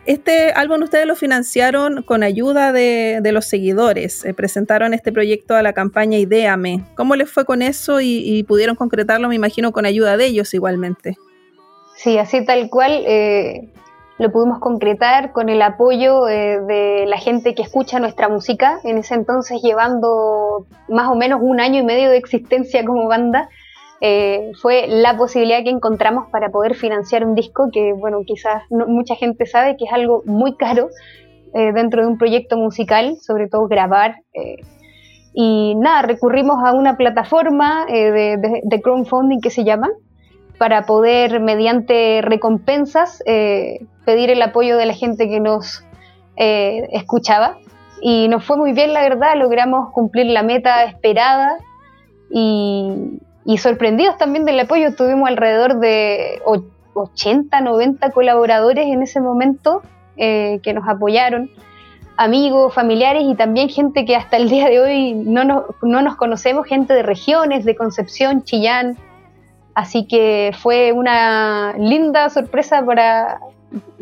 Este 0.06 0.50
álbum 0.50 0.82
ustedes 0.82 1.06
lo 1.06 1.14
financiaron 1.14 2.02
con 2.02 2.24
ayuda 2.24 2.72
de, 2.72 3.20
los 3.32 3.44
seguidores. 3.44 4.24
Eh, 4.24 4.34
presentaron 4.34 4.92
este 4.92 5.12
proyecto 5.12 5.54
a 5.54 5.62
la 5.62 5.72
campaña 5.72 6.18
Ideame. 6.18 6.82
¿Cómo 6.96 7.14
les 7.14 7.30
fue 7.30 7.44
con 7.44 7.62
eso 7.62 8.00
y, 8.00 8.42
pudieron 8.48 8.74
concretarlo, 8.74 9.28
me 9.28 9.36
imagino, 9.36 9.70
con 9.70 9.86
ayuda 9.86 10.16
de 10.16 10.26
ellos 10.26 10.52
igualmente? 10.52 11.16
Sí, 11.94 12.18
así 12.18 12.44
tal 12.44 12.68
cual. 12.70 13.04
Eh, 13.06 13.68
lo 14.18 14.32
pudimos 14.32 14.60
concretar 14.60 15.32
con 15.32 15.48
el 15.48 15.60
apoyo 15.60 16.26
eh, 16.28 16.60
de 16.60 17.04
la 17.06 17.18
gente 17.18 17.54
que 17.54 17.62
escucha 17.62 17.98
nuestra 17.98 18.28
música. 18.28 18.80
En 18.84 18.98
ese 18.98 19.14
entonces 19.14 19.60
llevando 19.62 20.66
más 20.88 21.10
o 21.10 21.14
menos 21.14 21.40
un 21.42 21.60
año 21.60 21.80
y 21.80 21.84
medio 21.84 22.10
de 22.10 22.16
existencia 22.16 22.84
como 22.84 23.08
banda. 23.08 23.48
Eh, 24.00 24.52
fue 24.60 24.86
la 24.88 25.16
posibilidad 25.16 25.62
que 25.62 25.70
encontramos 25.70 26.28
para 26.30 26.50
poder 26.50 26.74
financiar 26.74 27.24
un 27.26 27.34
disco 27.34 27.68
que, 27.72 27.92
bueno, 27.94 28.20
quizás 28.26 28.62
mucha 28.70 29.14
gente 29.16 29.46
sabe 29.46 29.76
que 29.76 29.84
es 29.84 29.92
algo 29.92 30.22
muy 30.26 30.54
caro 30.56 30.88
eh, 31.54 31.72
dentro 31.72 32.02
de 32.02 32.08
un 32.08 32.18
proyecto 32.18 32.56
musical, 32.56 33.16
sobre 33.20 33.48
todo 33.48 33.68
grabar. 33.68 34.16
Y 35.34 35.74
nada, 35.76 36.02
recurrimos 36.02 36.56
a 36.64 36.72
una 36.72 36.96
plataforma 36.96 37.84
de, 37.86 38.80
crowdfunding 38.82 39.40
que 39.40 39.50
se 39.50 39.64
llama, 39.64 39.90
para 40.58 40.86
poder, 40.86 41.40
mediante 41.40 42.20
recompensas, 42.22 43.22
pedir 43.24 44.30
el 44.30 44.40
apoyo 44.42 44.76
de 44.76 44.86
la 44.86 44.94
gente 44.94 45.28
que 45.28 45.40
nos 45.40 45.84
escuchaba. 46.36 47.58
Y 48.00 48.28
nos 48.28 48.44
fue 48.44 48.56
muy 48.56 48.72
bien, 48.72 48.92
la 48.92 49.02
verdad, 49.02 49.36
logramos 49.36 49.90
cumplir 49.92 50.26
la 50.26 50.42
meta 50.42 50.84
esperada 50.84 51.58
y, 52.30 53.58
sorprendidos 53.58 54.18
también 54.18 54.44
del 54.44 54.60
apoyo, 54.60 54.94
tuvimos 54.94 55.28
alrededor 55.28 55.78
de 55.78 56.42
80, 56.94 57.60
90 57.60 58.10
colaboradores 58.10 58.86
en 58.86 59.02
ese 59.02 59.20
momento 59.20 59.82
eh, 60.16 60.60
que 60.62 60.72
nos 60.72 60.88
apoyaron, 60.88 61.50
amigos, 62.16 62.74
familiares 62.74 63.22
y 63.26 63.34
también 63.34 63.68
gente 63.68 64.04
que 64.04 64.16
hasta 64.16 64.36
el 64.36 64.48
día 64.48 64.68
de 64.68 64.80
hoy 64.80 65.12
no 65.14 65.44
no 65.82 66.02
nos 66.02 66.16
conocemos, 66.16 66.66
gente 66.66 66.94
de 66.94 67.02
regiones, 67.02 67.64
de 67.64 67.76
Concepción, 67.76 68.42
Chillán. 68.42 68.96
Así 69.76 70.06
que 70.06 70.52
fue 70.58 70.92
una 70.92 71.74
linda 71.78 72.30
sorpresa 72.30 72.82
para, 72.82 73.40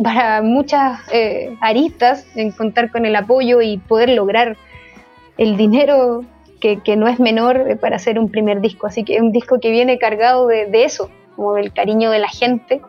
para 0.01 0.41
muchas 0.41 1.01
eh, 1.13 1.57
aristas 1.61 2.25
en 2.37 2.53
contar 2.53 2.93
con 2.93 3.05
el 3.07 3.17
apoyo 3.17 3.61
y 3.61 3.79
poder 3.79 4.11
lograr 4.11 4.57
el 5.37 5.57
dinero 5.57 6.25
que, 6.61 6.97
no 6.97 7.09
es 7.09 7.19
menor 7.19 7.57
eh, 7.69 7.75
para 7.75 7.97
hacer 7.97 8.21
un 8.21 8.31
primer 8.31 8.61
disco. 8.61 8.87
Así 8.87 9.03
que 9.03 9.17
es 9.17 9.21
un 9.21 9.33
disco 9.33 9.59
que 9.61 9.73
viene 9.73 9.99
cargado 9.99 10.47
de, 10.47 10.85
eso, 10.85 11.11
como 11.35 11.55
del 11.55 11.73
cariño 11.73 12.13
de 12.13 12.21
la 12.21 12.29
gente. 12.29 12.81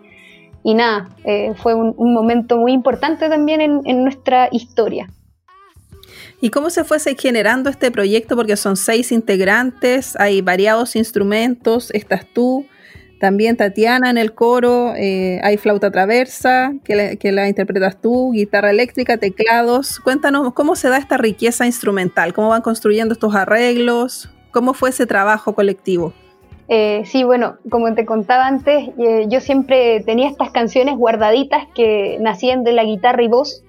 Y 0.64 0.76
nada, 0.76 1.10
eh, 1.24 1.54
fue 1.56 1.74
un, 1.74 2.14
momento 2.14 2.56
muy 2.56 2.72
importante 2.72 3.30
también 3.30 3.62
en, 3.62 4.04
nuestra 4.04 4.48
historia. 4.52 5.10
¿Y 6.46 6.52
cómo 6.52 6.70
se 6.70 6.84
fue 6.84 7.00
generando 7.00 7.72
este 7.72 7.90
proyecto? 7.90 8.36
Porque 8.36 8.56
son 8.56 8.78
seis 8.78 9.12
integrantes, 9.12 10.16
hay 10.20 10.44
variados 10.44 10.96
instrumentos, 10.96 11.90
estás 11.90 12.28
tú, 12.36 12.68
también 13.20 13.58
Tatiana 13.58 14.12
en 14.12 14.20
el 14.20 14.36
coro, 14.36 14.94
eh, 14.96 15.40
hay 15.42 15.58
flauta 15.58 15.90
traversa, 15.90 16.76
que 16.84 17.18
la, 17.32 17.48
interpretas 17.50 18.00
tú, 18.00 18.32
guitarra 18.32 18.70
eléctrica, 18.70 19.18
teclados. 19.18 20.00
Cuéntanos 20.00 20.54
cómo 20.54 20.76
se 20.76 20.88
da 20.88 20.98
esta 20.98 21.18
riqueza 21.18 21.66
instrumental, 21.66 22.32
cómo 22.36 22.50
van 22.50 22.62
construyendo 22.62 23.14
estos 23.14 23.34
arreglos, 23.34 24.30
cómo 24.52 24.76
fue 24.76 24.92
ese 24.92 25.08
trabajo 25.08 25.56
colectivo. 25.56 26.14
Eh, 26.68 27.02
sí, 27.06 27.24
bueno, 27.24 27.58
como 27.72 27.92
te 27.96 28.06
contaba 28.06 28.46
antes, 28.46 28.90
eh, 29.00 29.26
yo 29.30 29.40
siempre 29.40 30.04
tenía 30.06 30.30
estas 30.30 30.52
canciones 30.52 30.96
guardaditas 30.96 31.64
que 31.74 32.20
nacían 32.22 32.64
de 32.64 32.74
la 32.74 32.84
guitarra 32.84 33.24
y 33.24 33.30
voz. 33.30 33.65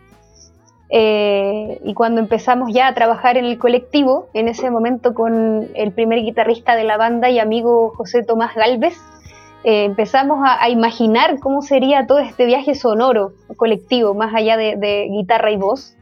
Y 0.88 1.94
cuando 1.94 2.20
empezamos 2.20 2.72
ya 2.72 2.86
a 2.86 2.94
trabajar 2.94 3.36
en 3.36 3.44
el 3.44 3.58
colectivo, 3.58 4.28
en 4.34 4.48
ese 4.48 4.70
momento 4.70 5.14
con 5.14 5.68
el 5.74 5.92
primer 5.92 6.20
guitarrista 6.20 6.76
de 6.76 6.84
la 6.84 6.96
banda 6.96 7.28
y 7.28 7.38
amigo 7.38 7.92
José 7.96 8.22
Tomás 8.22 8.54
Galvez, 8.54 8.96
eh, 9.68 9.82
empezamos 9.82 10.38
a, 10.46 10.70
imaginar 10.70 11.40
cómo 11.40 11.60
sería 11.60 12.06
todo 12.06 12.20
este 12.20 12.46
viaje 12.46 12.76
sonoro 12.76 13.32
colectivo, 13.56 14.14
más 14.14 14.32
allá 14.32 14.56
de, 14.56 15.08
guitarra 15.10 15.50
y 15.50 15.56
voz. 15.56 15.96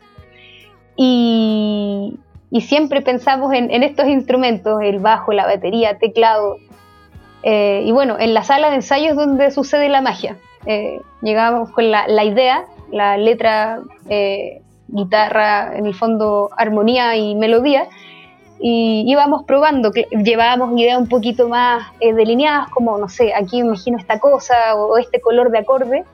Y, 0.97 2.18
siempre 2.61 3.01
pensamos 3.01 3.55
en, 3.55 3.83
estos 3.83 4.07
instrumentos, 4.07 4.83
el 4.83 4.99
bajo, 4.99 5.33
la 5.33 5.47
batería, 5.47 5.97
teclado. 5.97 6.59
Eh, 7.42 7.85
y 7.87 7.92
bueno, 7.92 8.18
en 8.18 8.35
la 8.35 8.44
sala 8.44 8.68
de 8.68 8.77
ensayos 8.77 9.16
donde 9.16 9.51
sucede 9.51 9.88
la 9.88 10.03
magia. 10.03 10.37
Eh, 10.66 11.01
llegábamos 11.23 11.70
con 11.70 11.90
la, 11.90 12.23
idea, 12.23 12.66
la 12.92 13.16
letra, 13.16 13.81
guitarra, 14.94 15.76
en 15.76 15.87
el 15.87 15.94
fondo 15.94 16.50
armonía 16.57 17.16
y 17.16 17.35
melodía, 17.35 17.88
y 18.61 19.04
íbamos 19.07 19.42
probando, 19.44 19.90
llevábamos 19.92 20.78
ideas 20.78 20.98
un 20.98 21.09
poquito 21.09 21.48
más 21.48 21.87
eh, 22.00 22.14
delineadas, 22.14 22.70
como, 22.70 22.96
no 22.96 23.09
sé, 23.09 23.35
aquí 23.35 23.59
imagino 23.59 23.98
esta 23.98 24.20
cosa 24.20 24.76
o, 24.76 24.96
este 24.96 25.20
color 25.20 25.50
de 25.50 25.59
acorde, 25.59 26.04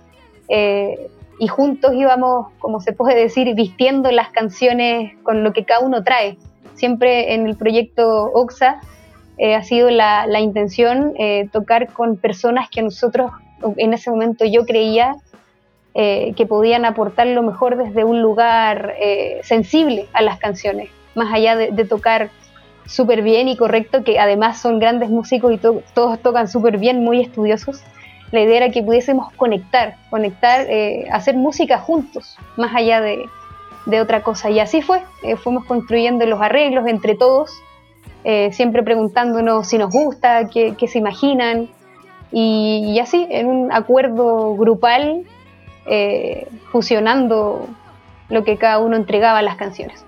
eh, 0.48 1.10
y 1.38 1.46
juntos 1.46 1.92
íbamos, 1.94 2.48
como 2.58 2.80
se 2.80 2.92
puede 2.92 3.14
decir, 3.14 3.54
vistiendo 3.54 4.10
las 4.10 4.30
canciones 4.30 5.16
con 5.22 5.44
lo 5.44 5.52
que 5.52 5.64
cada 5.64 5.80
uno 5.80 6.02
trae. 6.02 6.38
Siempre 6.74 7.34
en 7.34 7.46
el 7.46 7.56
proyecto 7.56 8.30
OXA 8.32 8.80
eh, 9.38 9.54
ha 9.54 9.62
sido 9.62 9.90
la, 9.90 10.26
la 10.26 10.40
intención 10.40 11.14
tocar 11.52 11.92
con 11.92 12.16
personas 12.16 12.68
que 12.68 12.82
nosotros, 12.82 13.30
en 13.76 13.94
ese 13.94 14.10
momento 14.10 14.44
yo 14.44 14.66
creía 14.66 15.16
que 15.92 16.46
podían 16.48 16.84
aportar 16.84 17.26
lo 17.26 17.42
mejor 17.42 17.76
desde 17.76 18.04
un 18.04 18.22
lugar 18.22 18.94
sensible 19.42 20.06
a 20.12 20.22
las 20.22 20.38
canciones 20.38 20.88
más 21.14 21.32
allá 21.32 21.56
de, 21.56 21.84
tocar 21.84 22.30
súper 22.86 23.22
bien 23.22 23.48
y 23.48 23.56
correcto, 23.56 24.04
que 24.04 24.18
además 24.18 24.60
son 24.60 24.78
grandes 24.78 25.10
músicos 25.10 25.52
y 25.52 25.58
todos 25.58 26.20
tocan 26.20 26.48
súper 26.48 26.78
bien, 26.78 27.04
muy 27.04 27.20
estudiosos, 27.20 27.82
la 28.32 28.40
idea 28.40 28.58
era 28.58 28.70
que 28.70 28.82
pudiésemos 28.82 29.32
conectar, 29.34 29.96
conectar, 30.08 30.66
eh, 30.68 31.06
hacer 31.12 31.36
música 31.36 31.78
juntos, 31.78 32.36
más 32.56 32.74
allá 32.74 33.00
de, 33.00 33.26
otra 34.00 34.22
cosa. 34.22 34.50
Y 34.50 34.60
así 34.60 34.82
fue, 34.82 35.02
eh, 35.24 35.34
fuimos 35.34 35.64
construyendo 35.64 36.24
los 36.26 36.40
arreglos 36.40 36.86
entre 36.86 37.16
todos, 37.16 37.50
eh, 38.22 38.50
siempre 38.52 38.84
preguntándonos 38.84 39.66
si 39.66 39.78
nos 39.78 39.90
gusta, 39.90 40.48
qué, 40.48 40.76
se 40.86 40.98
imaginan, 40.98 41.68
y, 42.30 42.92
y, 42.94 43.00
así, 43.00 43.26
en 43.30 43.48
un 43.48 43.72
acuerdo 43.72 44.54
grupal, 44.54 45.24
fusionando 46.70 47.68
lo 48.28 48.44
que 48.44 48.56
cada 48.56 48.78
uno 48.78 48.96
entregaba 48.96 49.38
a 49.38 49.42
las 49.42 49.56
canciones. 49.56 50.04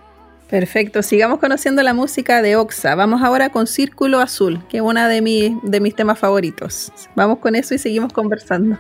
Perfecto, 0.49 1.03
sigamos 1.03 1.39
conociendo 1.39 1.83
la 1.83 1.95
música 1.95 2.43
de 2.43 2.57
Oxa. 2.57 2.95
Vamos 2.95 3.23
ahora 3.23 3.49
con 3.49 3.67
Círculo 3.67 4.21
Azul, 4.21 4.61
que 4.69 4.77
es 4.77 4.83
uno 4.83 5.09
de, 5.09 5.57
de 5.63 5.81
mis 5.81 5.97
temas 5.97 6.19
favoritos. 6.19 6.93
Vamos 7.17 7.39
con 7.39 7.55
eso 7.55 7.75
y 7.75 7.79
seguimos 7.79 8.13
conversando. 8.13 8.77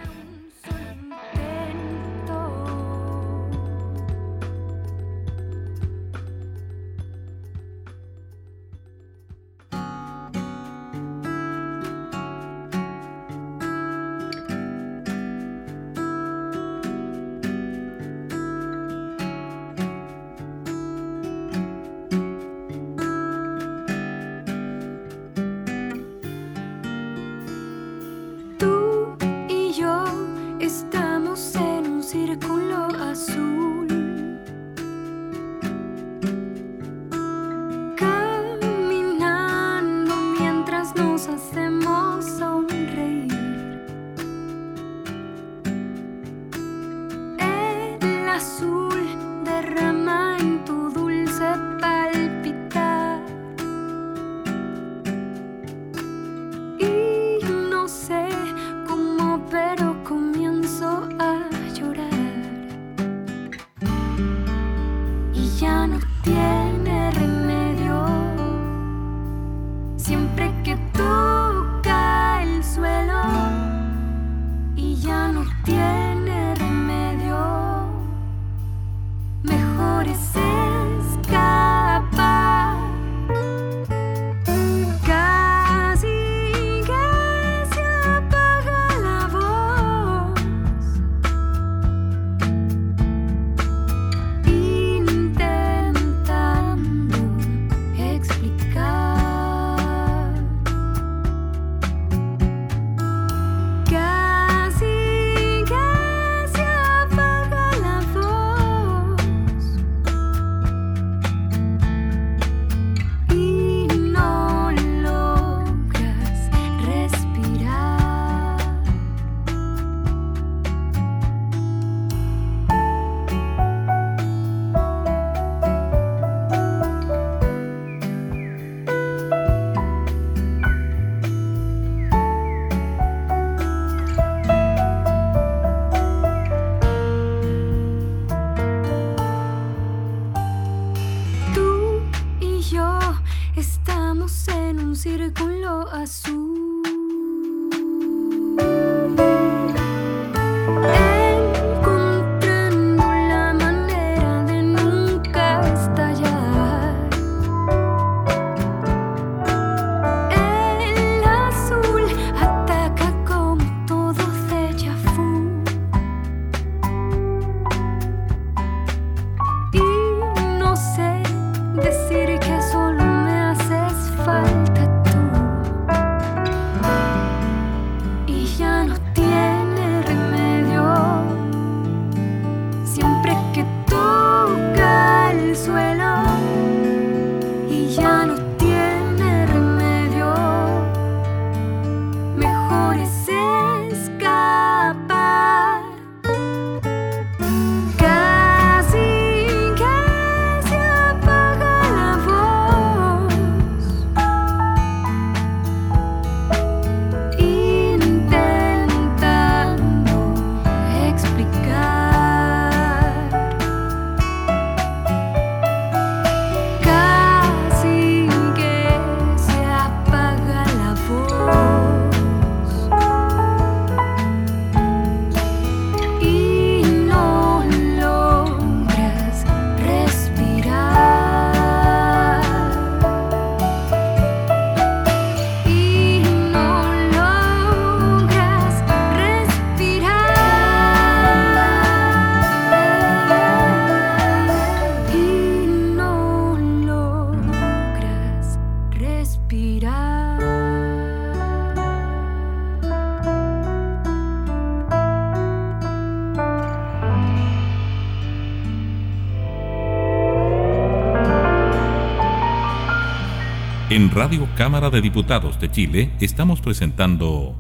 Radio 264.22 264.48
Cámara 264.56 264.88
de 264.88 265.00
Diputados 265.00 265.58
de 265.58 265.68
Chile 265.68 266.12
estamos 266.20 266.60
presentando 266.60 267.56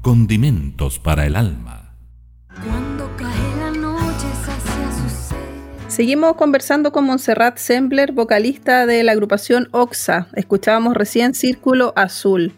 Condimentos 0.00 0.98
para 0.98 1.26
el 1.26 1.36
Alma. 1.36 1.98
Cuando 2.64 3.14
cae 3.18 3.56
la 3.58 3.70
noche 3.78 4.26
sacia 4.42 4.90
su 4.90 5.06
sed. 5.10 5.36
Seguimos 5.86 6.36
conversando 6.36 6.92
con 6.92 7.04
Montserrat 7.04 7.58
Sembler, 7.58 8.12
vocalista 8.12 8.86
de 8.86 9.04
la 9.04 9.12
agrupación 9.12 9.68
Oxa. 9.72 10.28
Escuchábamos 10.32 10.94
recién 10.94 11.34
Círculo 11.34 11.92
Azul. 11.94 12.54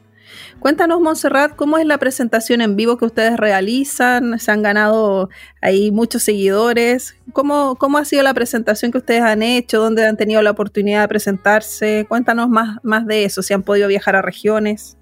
Cuéntanos, 0.59 1.01
Montserrat, 1.01 1.57
cómo 1.57 1.79
es 1.79 1.87
la 1.87 1.99
presentación 1.99 2.61
en 2.61 2.77
vivo 2.77 2.97
que 2.97 3.07
ustedes 3.07 3.37
realizan. 3.37 4.39
Se 4.39 4.51
han 4.51 4.63
ganado 4.63 5.29
ahí 5.61 5.91
muchos 5.91 6.23
seguidores. 6.23 7.17
¿Cómo, 7.33 7.77
cómo 7.77 7.99
ha 7.99 8.05
sido 8.05 8.23
la 8.23 8.35
presentación 8.35 8.93
que 8.93 8.99
ustedes 8.99 9.23
han 9.23 9.43
hecho? 9.43 9.81
¿Dónde 9.81 10.07
han 10.07 10.17
tenido 10.17 10.43
la 10.43 10.51
oportunidad 10.51 11.03
de 11.03 11.09
presentarse? 11.09 12.07
Cuéntanos 12.09 12.49
más, 12.49 12.79
más 12.83 13.07
de 13.07 13.25
eso, 13.25 13.43
si 13.43 13.55
han 13.55 13.63
podido 13.63 13.89
viajar 13.89 14.17
a 14.17 14.23
regiones. 14.23 14.97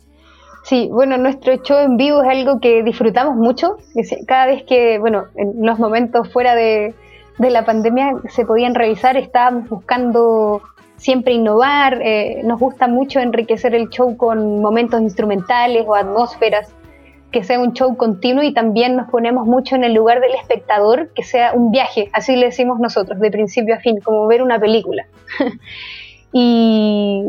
Sí, 0.65 0.89
bueno, 0.93 1.17
nuestro 1.17 1.57
show 1.57 1.79
en 1.79 1.97
vivo 1.97 2.23
es 2.23 2.29
algo 2.29 2.61
que 2.61 2.83
disfrutamos 2.83 3.37
mucho. 3.37 3.79
Cada 4.27 4.47
vez 4.47 4.65
que, 4.65 4.99
bueno, 4.99 5.25
en 5.37 5.65
los 5.65 5.79
momentos 5.79 6.31
fuera 6.33 6.55
de, 6.55 6.95
de 7.39 7.51
la 7.51 7.65
pandemia 7.65 8.13
se 8.29 8.45
podían 8.45 8.75
realizar, 8.75 9.17
estábamos 9.17 9.69
buscando 9.69 10.61
siempre 10.99 11.33
innovar. 11.33 12.03
eh, 12.03 12.43
nos 12.45 12.61
gusta 12.61 12.87
mucho 12.87 13.21
enriquecer 13.21 13.75
el 13.75 13.89
show 13.89 14.17
con 14.17 14.61
momentos 14.61 15.01
instrumentales 15.01 15.85
o 15.87 15.95
atmósferas, 15.95 16.75
que 17.33 17.45
sea 17.45 17.59
un 17.61 17.73
show 17.73 17.97
continuo 17.97 18.43
y 18.43 18.53
también 18.53 18.97
nos 18.97 19.11
ponemos 19.11 19.47
mucho 19.47 19.77
en 19.77 19.85
el 19.85 19.95
lugar 19.95 20.21
del 20.21 20.35
espectador, 20.35 21.11
que 21.15 21.23
sea 21.23 21.53
un 21.55 21.71
viaje, 21.71 22.11
así 22.13 22.37
le 22.37 22.47
decimos 22.47 22.79
nosotros, 22.81 23.19
de 23.21 23.31
principio 23.31 23.75
a 23.75 23.79
fin, 23.79 24.01
como 24.01 24.27
ver 24.27 24.43
una 24.43 24.59
película. 24.59 25.07
y 26.33 27.23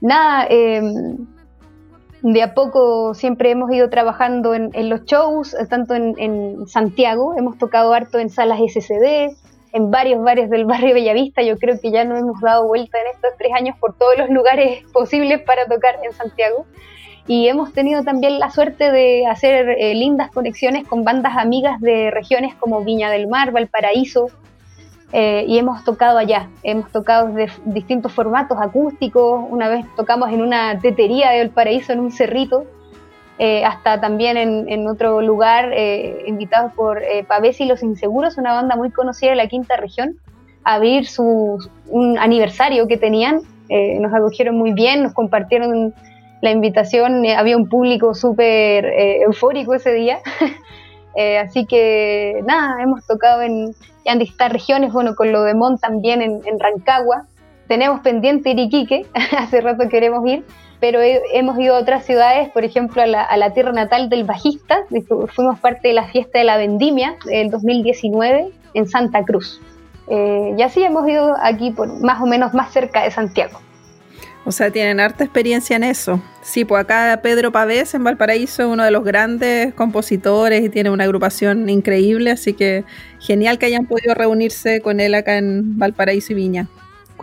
nada, 0.00 0.46
em, 0.50 1.26
de 2.22 2.42
a 2.42 2.54
poco 2.54 3.14
siempre 3.14 3.50
hemos 3.50 3.72
ido 3.72 3.88
trabajando 3.88 4.54
en, 4.54 4.70
los 4.88 5.04
shows, 5.06 5.56
tanto 5.70 5.94
en, 5.94 6.14
en 6.18 6.66
Santiago, 6.66 7.34
hemos 7.36 7.56
tocado 7.58 7.94
harto 7.94 8.18
en 8.18 8.28
salas 8.28 8.60
SCD, 8.60 9.34
en 9.72 9.90
varios 9.90 10.22
bares 10.22 10.50
del 10.50 10.64
barrio 10.66 10.94
Bellavista, 10.94 11.42
yo 11.42 11.58
creo 11.58 11.80
que 11.80 11.90
ya 11.90 12.04
nos 12.04 12.20
hemos 12.20 12.40
dado 12.40 12.66
vuelta 12.66 12.98
en 13.00 13.06
estos 13.14 13.30
tres 13.38 13.52
años 13.54 13.76
por 13.78 13.94
todos 13.96 14.16
los 14.18 14.28
lugares 14.30 14.84
posibles 14.92 15.40
para 15.42 15.66
tocar 15.66 15.98
en 16.02 16.12
Santiago. 16.12 16.66
Y 17.26 17.46
hemos 17.46 17.72
tenido 17.72 18.02
también 18.02 18.40
la 18.40 18.50
suerte 18.50 18.90
de 18.90 19.26
hacer 19.26 19.70
eh, 19.70 19.94
lindas 19.94 20.30
conexiones 20.32 20.86
con 20.86 21.04
bandas 21.04 21.36
amigas 21.36 21.80
de 21.80 22.10
regiones 22.10 22.54
como 22.56 22.82
Viña 22.82 23.10
del 23.10 23.28
Mar, 23.28 23.52
Valparaíso, 23.52 24.26
eh, 25.12 25.44
y 25.46 25.58
hemos 25.58 25.84
tocado 25.84 26.18
allá, 26.18 26.48
hemos 26.62 26.90
tocado 26.90 27.28
de 27.28 27.48
distintos 27.66 28.12
formatos 28.12 28.58
acústicos, 28.60 29.44
una 29.50 29.68
vez 29.68 29.84
tocamos 29.94 30.30
en 30.30 30.40
una 30.40 30.78
tetería 30.80 31.30
de 31.30 31.38
Valparaíso, 31.40 31.92
en 31.92 32.00
un 32.00 32.10
cerrito, 32.10 32.64
eh, 33.44 33.64
hasta 33.64 34.00
también 34.00 34.36
en, 34.36 34.86
otro 34.86 35.20
lugar, 35.20 35.72
eh, 35.72 36.22
invitados 36.28 36.72
por 36.74 37.02
eh, 37.02 37.24
Pavés 37.26 37.60
y 37.60 37.64
Los 37.64 37.82
Inseguros, 37.82 38.38
una 38.38 38.52
banda 38.52 38.76
muy 38.76 38.92
conocida 38.92 39.30
de 39.30 39.36
la 39.36 39.48
quinta 39.48 39.76
región, 39.76 40.14
a 40.62 40.74
abrir 40.74 41.08
su, 41.08 41.58
un 41.88 42.18
aniversario 42.20 42.86
que 42.86 42.98
tenían, 42.98 43.40
eh, 43.68 43.98
nos 43.98 44.14
acogieron 44.14 44.56
muy 44.56 44.72
bien, 44.72 45.02
nos 45.02 45.12
compartieron 45.12 45.92
la 46.40 46.52
invitación, 46.52 47.26
había 47.26 47.56
un 47.56 47.68
público 47.68 48.14
súper 48.14 48.86
eufórico 49.26 49.74
ese 49.74 49.92
día. 49.92 50.20
Así 51.42 51.66
que 51.66 52.44
nada, 52.46 52.80
hemos 52.80 53.04
tocado 53.08 53.42
en, 53.42 53.74
en 54.04 54.18
distintas 54.20 54.52
regiones, 54.52 54.92
bueno, 54.92 55.16
con 55.16 55.32
lo 55.32 55.42
de 55.42 55.54
Mon 55.54 55.78
también 55.78 56.22
en, 56.22 56.42
en 56.44 56.60
Rancagua. 56.60 57.26
Tenemos 57.68 58.00
pendiente 58.00 58.50
ir 58.50 58.58
Iquique, 58.58 59.06
hace 59.38 59.60
rato 59.60 59.88
queremos 59.88 60.26
ir, 60.28 60.44
pero 60.80 61.00
he- 61.00 61.20
hemos 61.34 61.58
ido 61.58 61.76
a 61.76 61.78
otras 61.80 62.04
ciudades, 62.04 62.48
por 62.50 62.64
ejemplo, 62.64 63.02
a 63.02 63.06
la, 63.06 63.50
tierra 63.54 63.72
natal 63.72 64.08
del 64.08 64.24
bajista. 64.24 64.80
Fu- 65.08 65.26
Fuimos 65.28 65.58
parte 65.60 65.88
de 65.88 65.94
la 65.94 66.04
fiesta 66.08 66.38
de 66.38 66.44
la 66.44 66.56
vendimia 66.56 67.14
del 67.24 67.50
2019 67.50 68.50
en 68.74 68.88
Santa 68.88 69.24
Cruz. 69.24 69.60
Eh, 70.08 70.54
y 70.58 70.62
así 70.62 70.82
hemos 70.82 71.08
ido 71.08 71.34
aquí 71.40 71.70
por 71.70 71.88
más 72.02 72.20
o 72.20 72.26
menos 72.26 72.52
más 72.54 72.72
cerca 72.72 73.04
de 73.04 73.10
Santiago. 73.10 73.60
O 74.44 74.50
sea, 74.50 74.72
tienen 74.72 74.98
harta 74.98 75.22
experiencia 75.22 75.76
en 75.76 75.84
eso. 75.84 76.20
Sí, 76.42 76.64
pues 76.64 76.82
acá 76.82 77.20
Pedro 77.22 77.52
Pavés 77.52 77.94
en 77.94 78.02
Valparaíso 78.02 78.62
es 78.64 78.68
uno 78.68 78.82
de 78.82 78.90
los 78.90 79.04
grandes 79.04 79.72
compositores 79.74 80.64
y 80.64 80.68
tiene 80.68 80.90
una 80.90 81.04
agrupación 81.04 81.68
increíble, 81.70 82.32
así 82.32 82.52
que 82.52 82.82
genial 83.20 83.58
que 83.58 83.66
hayan 83.66 83.86
podido 83.86 84.14
reunirse 84.14 84.80
con 84.80 84.98
él 84.98 85.14
acá 85.14 85.38
en 85.38 85.78
Valparaíso 85.78 86.32
y 86.32 86.34
Viña. 86.36 86.66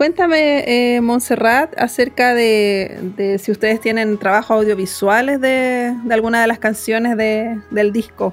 Cuéntame, 0.00 0.64
eh, 0.96 1.02
Montserrat, 1.02 1.78
acerca 1.78 2.32
de, 2.32 3.36
si 3.38 3.52
ustedes 3.52 3.82
tienen 3.82 4.16
trabajos 4.16 4.56
audiovisuales 4.56 5.42
de, 5.42 5.94
alguna 6.10 6.40
de 6.40 6.46
las 6.46 6.58
canciones 6.58 7.18
de- 7.18 7.60
del 7.70 7.92
disco. 7.92 8.32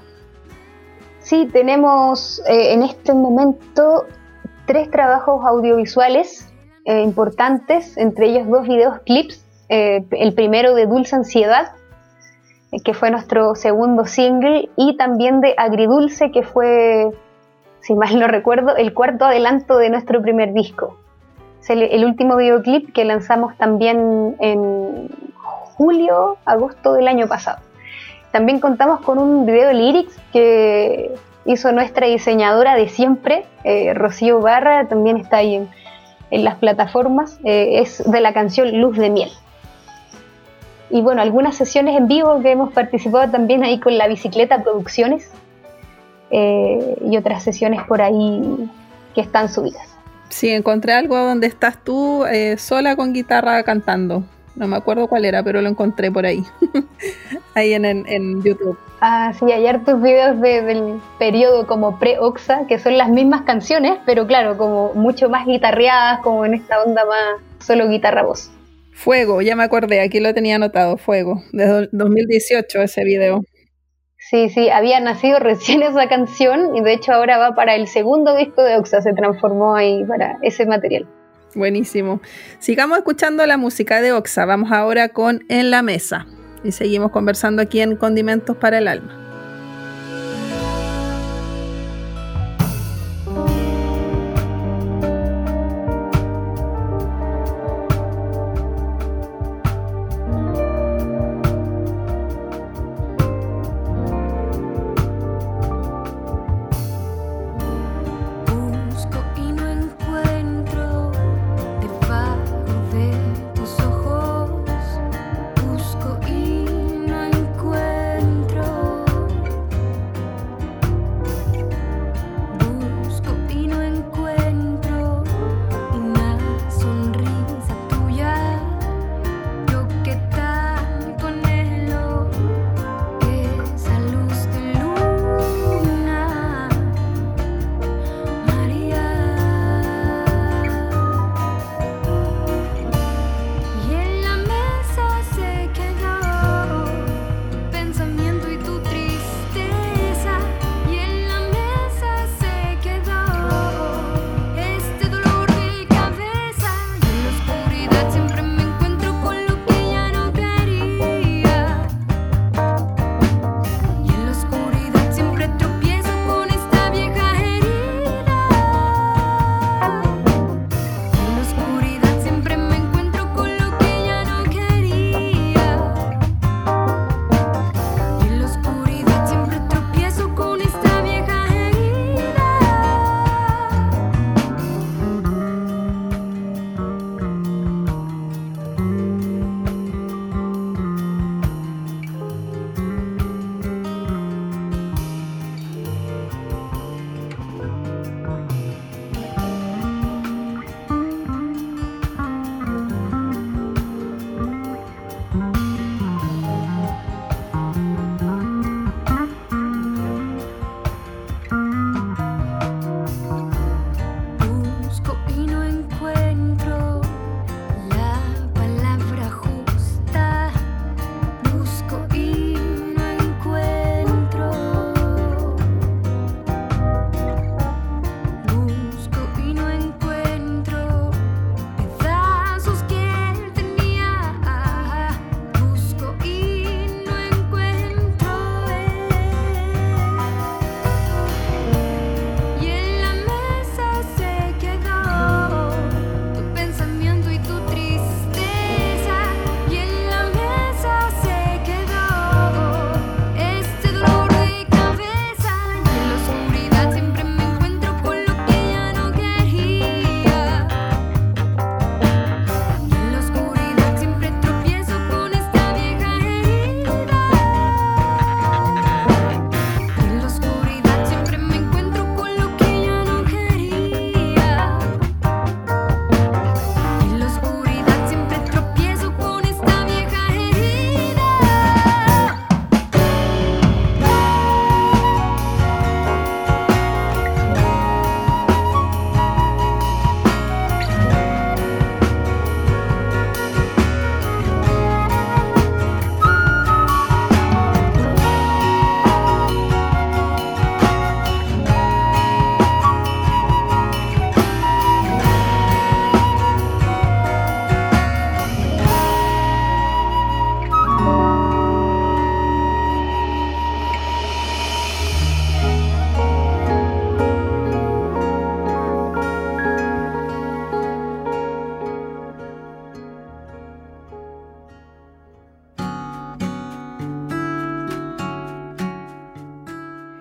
Sí, 1.19 1.49
tenemos 1.51 2.41
eh, 2.47 2.71
en 2.71 2.83
este 2.83 3.13
momento 3.13 4.05
tres 4.65 4.89
trabajos 4.89 5.43
audiovisuales 5.45 6.47
eh, 6.85 7.01
importantes, 7.01 7.97
entre 7.97 8.27
ellos 8.27 8.47
dos 8.47 8.65
videos 8.65 9.01
clips. 9.05 9.43
Eh, 9.67 10.05
el 10.11 10.33
primero 10.33 10.73
de 10.73 10.85
Dulce 10.85 11.17
Ansiedad, 11.17 11.73
eh, 12.71 12.77
que 12.81 12.93
fue 12.93 13.11
nuestro 13.11 13.55
segundo 13.55 14.05
single, 14.05 14.69
y 14.77 14.95
también 14.95 15.41
de 15.41 15.53
Agridulce, 15.57 16.31
que 16.31 16.43
fue, 16.43 17.09
si 17.81 17.93
mal 17.93 18.17
no 18.17 18.29
recuerdo, 18.29 18.77
el 18.77 18.93
cuarto 18.93 19.25
adelanto 19.25 19.77
de 19.77 19.89
nuestro 19.89 20.21
primer 20.21 20.53
disco. 20.53 20.97
El, 21.69 22.05
último 22.05 22.37
videoclip 22.37 22.93
que 22.93 23.05
lanzamos 23.05 23.57
también 23.57 24.35
en 24.39 25.09
julio, 25.75 26.37
agosto 26.45 26.93
del 26.93 27.07
año 27.07 27.27
pasado. 27.27 27.59
También 28.31 28.59
contamos 28.59 29.01
con 29.01 29.19
un 29.19 29.45
video 29.45 29.73
lyrics 29.73 30.17
que 30.31 31.11
hizo 31.45 31.71
nuestra 31.71 32.07
diseñadora 32.07 32.75
de 32.75 32.89
siempre, 32.89 33.45
eh, 33.63 33.93
Rocío 33.93 34.39
Barra, 34.39 34.87
también 34.87 35.17
está 35.17 35.37
ahí 35.37 35.55
en, 35.55 35.69
en 36.31 36.43
las 36.43 36.55
plataformas, 36.55 37.39
eh, 37.43 37.79
es 37.79 38.03
de 38.09 38.21
la 38.21 38.33
canción 38.33 38.79
Luz 38.79 38.97
de 38.97 39.09
Miel. 39.09 39.31
Y 40.89 41.01
bueno, 41.01 41.21
algunas 41.21 41.55
sesiones 41.55 41.97
en 41.97 42.07
vivo 42.07 42.39
que 42.41 42.51
hemos 42.51 42.71
participado 42.71 43.29
también 43.29 43.63
ahí 43.63 43.79
con 43.79 43.97
la 43.97 44.07
Bicicleta 44.07 44.63
Producciones 44.63 45.31
eh, 46.31 46.97
y 47.09 47.17
otras 47.17 47.43
sesiones 47.43 47.81
por 47.83 48.01
ahí 48.01 48.69
que 49.13 49.21
están 49.21 49.49
subidas. 49.49 49.96
Sí, 50.29 50.49
encontré 50.49 50.93
algo 50.93 51.17
donde 51.17 51.47
estás 51.47 51.83
tú 51.83 52.25
eh, 52.25 52.57
sola 52.57 52.95
con 52.95 53.13
guitarra 53.13 53.63
cantando. 53.63 54.23
No 54.55 54.67
me 54.67 54.75
acuerdo 54.75 55.07
cuál 55.07 55.23
era, 55.25 55.43
pero 55.43 55.61
lo 55.61 55.69
encontré 55.69 56.11
por 56.11 56.25
ahí. 56.25 56.43
ahí 57.53 57.73
en, 57.73 57.85
en, 57.85 58.05
en, 58.07 58.41
YouTube. 58.41 58.77
Ah, 59.01 59.31
sí, 59.37 59.51
hay 59.51 59.67
hartos 59.67 60.01
videos 60.01 60.41
de, 60.41 60.63
del 60.63 60.99
periodo 61.19 61.67
como 61.67 61.99
pre-Oxa, 61.99 62.65
que 62.67 62.79
son 62.79 62.97
las 62.97 63.09
mismas 63.09 63.43
canciones, 63.43 63.99
pero 64.05 64.25
claro, 64.25 64.57
como 64.57 64.93
mucho 64.95 65.29
más 65.29 65.45
guitarreadas, 65.45 66.21
como 66.21 66.43
en 66.43 66.55
esta 66.55 66.83
onda 66.83 67.05
más 67.05 67.41
solo 67.63 67.87
guitarra-voz. 67.87 68.51
Fuego, 68.93 69.43
ya 69.43 69.55
me 69.55 69.63
acordé, 69.63 70.01
aquí 70.01 70.19
lo 70.19 70.33
tenía 70.33 70.55
anotado, 70.55 70.97
Fuego, 70.97 71.43
de 71.51 71.87
2018 71.91 72.81
ese 72.81 73.03
video. 73.03 73.43
Sí, 74.29 74.49
sí, 74.49 74.69
había 74.69 74.99
nacido 74.99 75.39
recién 75.39 75.83
esa 75.83 76.07
canción 76.09 76.75
y 76.75 76.81
de 76.81 76.93
hecho 76.93 77.13
ahora 77.13 77.37
va 77.37 77.55
para 77.55 77.75
el 77.75 77.87
segundo 77.87 78.35
disco 78.35 78.63
de 78.63 78.77
Oxa, 78.77 79.01
se 79.01 79.13
transformó 79.13 79.75
ahí 79.75 80.03
para 80.05 80.37
ese 80.41 80.65
material. 80.65 81.07
Buenísimo. 81.55 82.19
Sigamos 82.59 82.97
escuchando 82.97 83.45
la 83.45 83.57
música 83.57 84.01
de 84.01 84.11
Oxa, 84.11 84.45
vamos 84.45 84.71
ahora 84.71 85.09
con 85.09 85.45
En 85.47 85.71
la 85.71 85.81
Mesa 85.81 86.27
y 86.63 86.71
seguimos 86.73 87.11
conversando 87.11 87.61
aquí 87.61 87.79
en 87.79 87.95
Condimentos 87.95 88.57
para 88.57 88.79
el 88.79 88.87
Alma. 88.87 89.26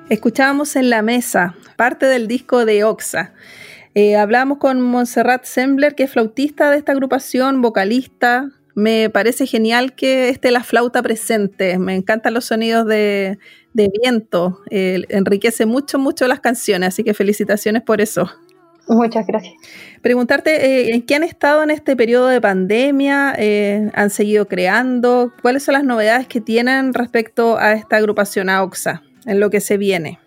Escuchábamos 0.08 0.76
en 0.76 0.88
la 0.88 1.02
mesa 1.02 1.56
parte 1.76 2.06
del 2.06 2.28
disco 2.28 2.64
de 2.64 2.84
Oxa. 2.84 3.32
Eh, 3.94 4.14
hablamos 4.14 4.58
con 4.58 4.80
Montserrat 4.80 5.44
Sembler, 5.44 5.96
que 5.96 6.04
es 6.04 6.12
flautista 6.12 6.70
de 6.70 6.78
esta 6.78 6.92
agrupación, 6.92 7.60
vocalista. 7.60 8.50
Me 8.76 9.10
parece 9.10 9.46
genial 9.46 9.94
que 9.94 10.28
esté 10.28 10.52
la 10.52 10.62
flauta 10.62 11.02
presente. 11.02 11.78
Me 11.78 11.96
encantan 11.96 12.34
los 12.34 12.44
sonidos 12.44 12.86
de, 12.86 13.38
viento. 13.74 14.60
Eh, 14.70 15.02
enriquece 15.08 15.66
mucho, 15.66 15.98
mucho 15.98 16.28
las 16.28 16.38
canciones, 16.38 16.88
así 16.88 17.02
que 17.02 17.12
felicitaciones 17.12 17.82
por 17.82 18.00
eso. 18.00 18.30
Muchas 18.88 19.26
gracias. 19.26 19.54
Preguntarte, 20.02 20.66
eh, 20.66 20.94
¿en 20.94 21.02
qué 21.02 21.16
han 21.16 21.24
estado 21.24 21.64
en 21.64 21.70
este 21.70 21.96
periodo 21.96 22.28
de 22.28 22.40
pandemia? 22.40 23.34
Eh, 23.36 23.90
¿Han 23.94 24.10
seguido 24.10 24.46
creando? 24.46 25.32
¿Cuáles 25.42 25.64
son 25.64 25.72
las 25.72 25.82
novedades 25.82 26.28
que 26.28 26.40
tienen 26.40 26.94
respecto 26.94 27.58
a 27.58 27.72
esta 27.72 27.96
agrupación 27.96 28.48
AOXA, 28.48 29.02
en 29.26 29.40
lo 29.40 29.50
que 29.50 29.60
se 29.60 29.76
viene? 29.76 30.18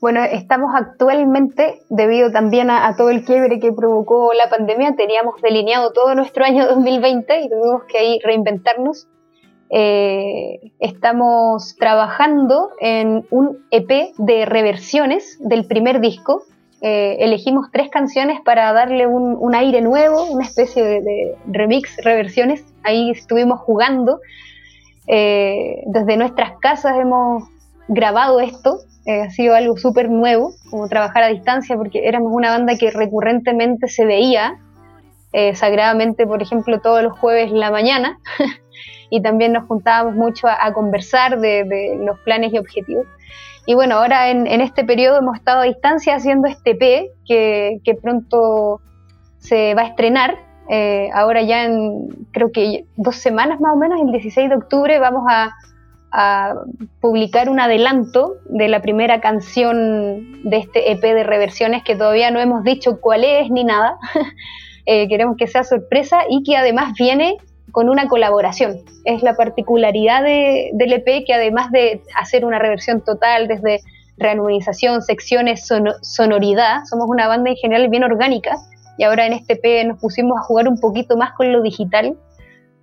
Bueno, 0.00 0.22
estamos 0.22 0.70
actualmente, 0.76 1.80
debido 1.88 2.30
también 2.30 2.70
a, 2.70 2.94
todo 2.96 3.10
el 3.10 3.24
quiebre 3.24 3.58
que 3.58 3.72
provocó 3.72 4.32
la 4.32 4.48
pandemia, 4.48 4.94
teníamos 4.94 5.42
delineado 5.42 5.92
todo 5.92 6.14
nuestro 6.14 6.44
año 6.44 6.66
2020 6.68 7.40
y 7.40 7.48
tuvimos 7.48 7.82
que 7.84 7.98
ahí 7.98 8.20
reinventarnos. 8.22 9.08
Eh, 9.70 10.72
estamos 10.78 11.76
trabajando 11.78 12.70
en 12.80 13.26
un 13.30 13.66
EP 13.70 14.14
de 14.16 14.46
reversiones 14.46 15.36
del 15.40 15.66
primer 15.66 16.00
disco, 16.00 16.44
eh, 16.80 17.16
elegimos 17.20 17.70
tres 17.72 17.90
canciones 17.90 18.40
para 18.40 18.72
darle 18.72 19.06
un, 19.06 19.54
aire 19.54 19.80
nuevo, 19.80 20.24
una 20.26 20.44
especie 20.44 20.84
de, 20.84 21.34
remix, 21.48 21.96
reversiones. 22.04 22.64
Ahí 22.84 23.10
estuvimos 23.10 23.60
jugando. 23.60 24.20
Eh, 25.08 25.82
desde 25.86 26.16
nuestras 26.16 26.52
casas 26.60 26.96
hemos 26.98 27.44
grabado 27.88 28.40
esto. 28.40 28.80
Eh, 29.06 29.22
ha 29.22 29.30
sido 29.30 29.54
algo 29.54 29.76
súper 29.76 30.10
nuevo, 30.10 30.52
como 30.70 30.88
trabajar 30.88 31.22
a 31.24 31.28
distancia, 31.28 31.76
porque 31.76 32.06
éramos 32.06 32.32
una 32.32 32.50
banda 32.50 32.76
que 32.76 32.90
recurrentemente 32.90 33.88
se 33.88 34.04
veía, 34.04 34.58
sagradamente, 35.54 36.26
por 36.26 36.42
ejemplo, 36.42 36.80
todos 36.80 37.02
los 37.02 37.18
jueves 37.18 37.50
en 37.50 37.60
la 37.60 37.70
mañana. 37.70 38.18
y 39.10 39.22
también 39.22 39.52
nos 39.52 39.66
juntábamos 39.66 40.14
mucho 40.14 40.48
a, 40.48 40.72
conversar 40.72 41.38
de 41.38 41.98
los 42.00 42.18
planes 42.20 42.52
y 42.52 42.58
objetivos. 42.58 43.06
Y 43.68 43.74
bueno, 43.74 43.96
ahora 43.96 44.30
en, 44.30 44.46
este 44.62 44.82
periodo 44.82 45.18
hemos 45.18 45.36
estado 45.36 45.60
a 45.60 45.64
distancia 45.64 46.14
haciendo 46.14 46.48
este 46.48 46.74
P 46.74 47.10
que, 47.26 47.98
pronto 48.00 48.80
se 49.40 49.74
va 49.74 49.82
a 49.82 49.88
estrenar. 49.88 50.38
Eh, 50.70 51.10
ahora 51.12 51.42
ya 51.42 51.64
en 51.64 52.08
creo 52.32 52.50
que 52.50 52.86
dos 52.96 53.16
semanas 53.16 53.60
más 53.60 53.74
o 53.74 53.76
menos, 53.76 54.00
el 54.00 54.10
16 54.10 54.48
de 54.48 54.56
octubre, 54.56 54.98
vamos 54.98 55.24
a, 55.28 55.50
publicar 57.00 57.48
un 57.48 57.60
adelanto 57.60 58.36
de 58.46 58.68
la 58.68 58.80
primera 58.80 59.20
canción 59.20 60.42
de 60.42 60.56
este 60.56 60.92
EP 60.92 61.02
de 61.02 61.22
reversiones 61.22 61.82
que 61.84 61.96
todavía 61.96 62.30
no 62.30 62.40
hemos 62.40 62.64
dicho 62.64 63.00
cuál 63.00 63.24
es 63.24 63.50
ni 63.50 63.64
nada. 63.64 63.98
Eh, 64.90 65.06
queremos 65.06 65.36
que 65.36 65.46
sea 65.46 65.64
sorpresa 65.64 66.20
y 66.30 66.42
que 66.42 66.56
además 66.56 66.94
viene 66.98 67.36
con 67.72 67.90
una 67.90 68.08
colaboración. 68.08 68.78
Es 69.04 69.22
la 69.22 69.34
particularidad 69.34 70.22
del 70.22 70.92
EP 70.94 71.26
que 71.26 71.34
además 71.34 71.70
de 71.70 72.00
hacer 72.18 72.46
una 72.46 72.58
reversión 72.58 73.02
total 73.02 73.48
desde 73.48 73.82
reanimización, 74.16 75.02
secciones, 75.02 75.68
sonoridad, 76.00 76.84
somos 76.88 77.06
una 77.06 77.28
banda 77.28 77.50
en 77.50 77.56
general 77.56 77.90
bien 77.90 78.02
orgánica 78.02 78.56
y 78.96 79.04
ahora 79.04 79.26
en 79.26 79.34
este 79.34 79.60
EP 79.62 79.86
nos 79.86 80.00
pusimos 80.00 80.38
a 80.38 80.42
jugar 80.42 80.68
un 80.68 80.80
poquito 80.80 81.16
más 81.16 81.32
con 81.32 81.52
lo 81.52 81.62
digital. 81.62 82.16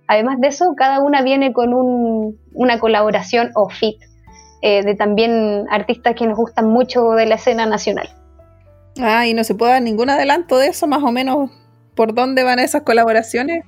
Además 0.08 0.40
de 0.40 0.48
eso, 0.48 0.74
cada 0.76 1.00
una 1.00 1.22
viene 1.22 1.52
con 1.52 1.72
una 2.52 2.78
colaboración 2.78 3.50
o 3.54 3.68
fit 3.68 3.96
eh, 4.62 4.82
de 4.82 4.94
también 4.94 5.66
artistas 5.70 6.14
que 6.14 6.26
nos 6.26 6.36
gustan 6.36 6.68
mucho 6.68 7.10
de 7.10 7.26
la 7.26 7.34
escena 7.34 7.66
nacional. 7.66 8.08
Ah, 9.00 9.26
y 9.26 9.34
no 9.34 9.44
se 9.44 9.54
puede 9.54 9.72
dar 9.72 9.82
ningún 9.82 10.10
adelanto 10.10 10.58
de 10.58 10.68
eso, 10.68 10.86
más 10.86 11.02
o 11.02 11.12
menos, 11.12 11.50
por 11.94 12.14
dónde 12.14 12.44
van 12.44 12.58
esas 12.58 12.82
colaboraciones. 12.82 13.64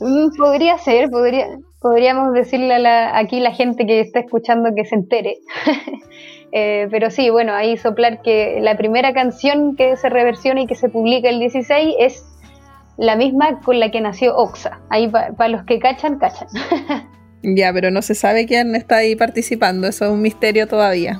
Mm, 0.00 0.36
podría 0.36 0.78
ser, 0.78 1.10
podría, 1.10 1.46
podríamos 1.80 2.32
decirle 2.32 2.74
a 2.74 2.78
la, 2.78 3.18
aquí 3.18 3.40
la 3.40 3.52
gente 3.52 3.86
que 3.86 4.00
está 4.00 4.20
escuchando 4.20 4.70
que 4.74 4.84
se 4.84 4.94
entere. 4.94 5.38
Eh, 6.56 6.86
pero 6.92 7.10
sí, 7.10 7.30
bueno, 7.30 7.52
ahí 7.52 7.76
soplar 7.76 8.22
que 8.22 8.60
la 8.60 8.76
primera 8.76 9.12
canción 9.12 9.74
que 9.74 9.96
se 9.96 10.08
reversiona 10.08 10.60
y 10.60 10.66
que 10.68 10.76
se 10.76 10.88
publica 10.88 11.28
el 11.28 11.40
16 11.40 11.96
es 11.98 12.24
la 12.96 13.16
misma 13.16 13.60
con 13.60 13.80
la 13.80 13.90
que 13.90 14.00
nació 14.00 14.36
Oxa. 14.36 14.80
Ahí 14.90 15.08
para 15.08 15.48
los 15.48 15.64
que 15.64 15.78
cachan, 15.78 16.18
cachan. 16.18 16.48
ya, 17.42 17.72
pero 17.72 17.90
no 17.90 18.02
se 18.02 18.14
sabe 18.14 18.46
quién 18.46 18.74
está 18.74 18.96
ahí 18.96 19.16
participando, 19.16 19.86
eso 19.86 20.04
es 20.04 20.10
un 20.10 20.22
misterio 20.22 20.66
todavía. 20.66 21.18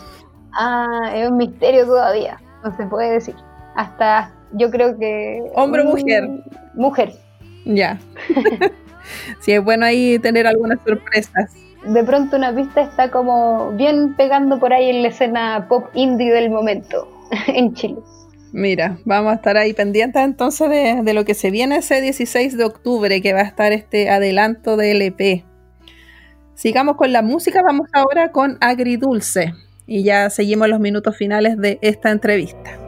Ah, 0.53 1.11
es 1.15 1.29
un 1.29 1.37
misterio 1.37 1.87
todavía, 1.87 2.41
no 2.65 2.77
se 2.77 2.87
puede 2.87 3.13
decir. 3.13 3.35
Hasta 3.77 4.33
yo 4.53 4.71
creo 4.71 4.97
que... 4.99 5.43
Hombre 5.55 5.83
o 5.83 5.87
mujer. 5.87 6.29
Mujer. 6.75 7.13
Ya. 7.65 7.99
sí, 9.41 9.53
es 9.53 9.65
bueno 9.65 9.85
ahí 9.87 10.19
tener 10.21 10.47
algunas 10.47 10.79
sorpresas. 10.87 11.53
De 11.85 12.03
pronto 12.05 12.37
una 12.37 12.55
pista 12.55 12.83
está 12.83 13.11
como 13.11 13.73
bien 13.73 14.15
pegando 14.15 14.59
por 14.59 14.73
ahí 14.73 14.89
en 14.89 15.03
la 15.03 15.09
escena 15.09 15.67
pop 15.69 15.89
indie 15.95 16.33
del 16.33 16.51
momento 16.51 17.09
en 17.49 17.75
Chile. 17.75 17.99
Mira, 18.57 18.99
vamos 19.05 19.33
a 19.33 19.35
estar 19.35 19.57
ahí 19.57 19.73
pendientes 19.73 20.23
entonces 20.23 20.71
de, 20.71 21.13
lo 21.13 21.25
que 21.25 21.35
se 21.35 21.51
viene 21.51 21.79
ese 21.79 22.01
16 22.01 22.57
de 22.57 22.63
octubre, 22.63 23.21
que 23.21 23.33
va 23.33 23.41
a 23.41 23.43
estar 23.43 23.73
este 23.73 24.09
adelanto 24.11 24.77
de 24.77 24.93
LP. 24.93 25.45
Sigamos 26.55 26.97
con 26.97 27.13
la 27.13 27.23
música, 27.23 27.63
vamos 27.67 27.89
ahora 27.93 28.31
con 28.31 28.57
Agridulce 28.61 29.55
y 29.89 30.05
ya 30.05 30.31
seguimos 30.31 30.69
los 30.69 30.79
minutos 30.79 31.17
finales 31.17 31.59
de 31.59 31.81
esta 31.83 32.13
entrevista. 32.13 32.84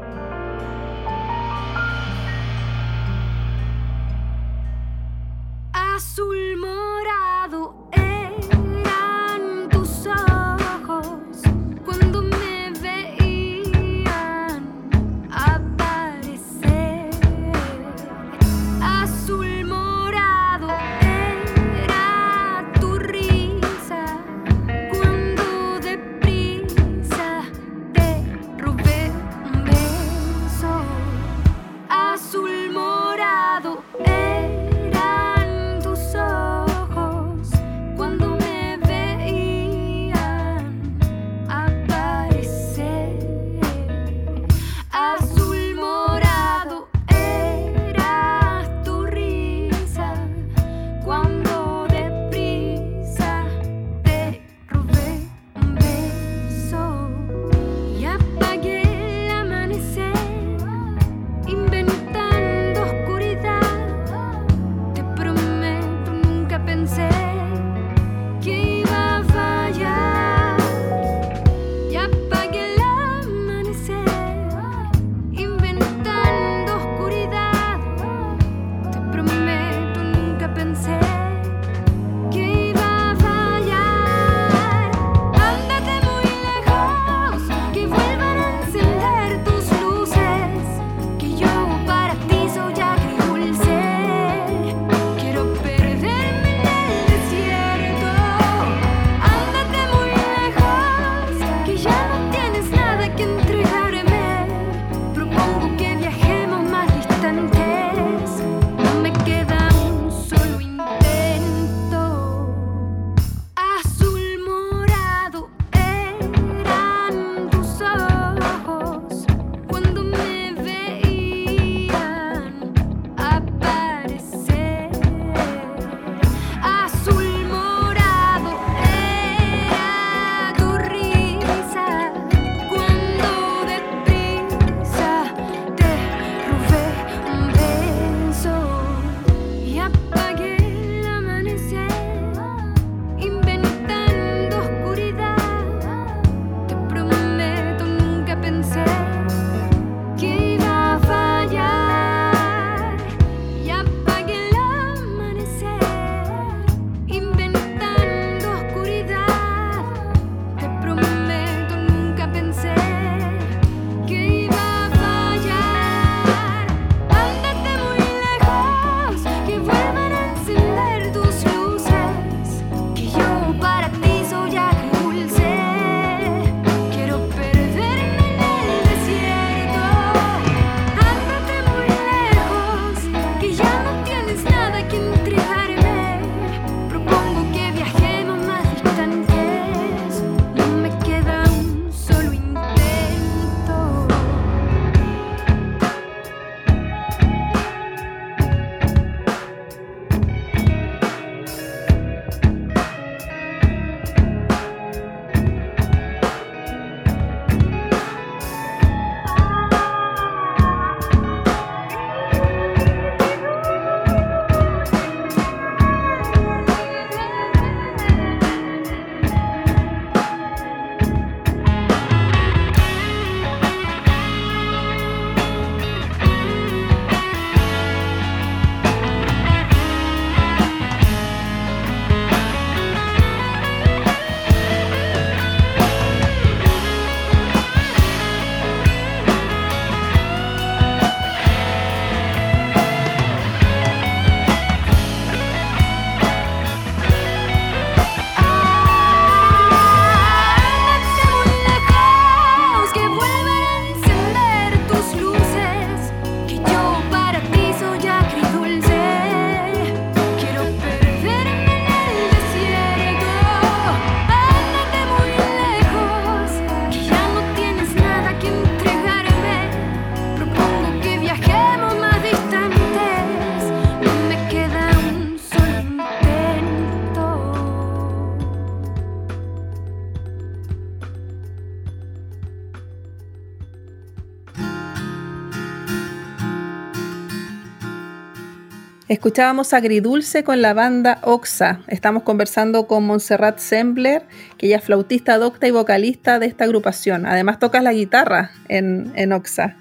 Escuchábamos 289.09 289.72
Agridulce 289.72 290.42
con 290.42 290.61
la 290.61 290.74
banda 290.74 291.20
Oxa. 291.22 291.80
Estamos 291.86 292.24
conversando 292.24 292.88
con 292.88 293.04
Montserrat 293.04 293.61
Sembler, 293.61 294.24
que 294.59 294.66
ella 294.66 294.78
es 294.78 294.84
flautista 294.84 295.38
docta 295.38 295.68
y 295.68 295.70
vocalista 295.70 296.40
de 296.40 296.46
esta 296.46 296.64
agrupación. 296.64 297.24
Además 297.24 297.61
tocas 297.61 297.84
la 297.84 297.92
guitarra 297.92 298.50
en, 298.66 299.12
en 299.14 299.32
Oxa. 299.32 299.76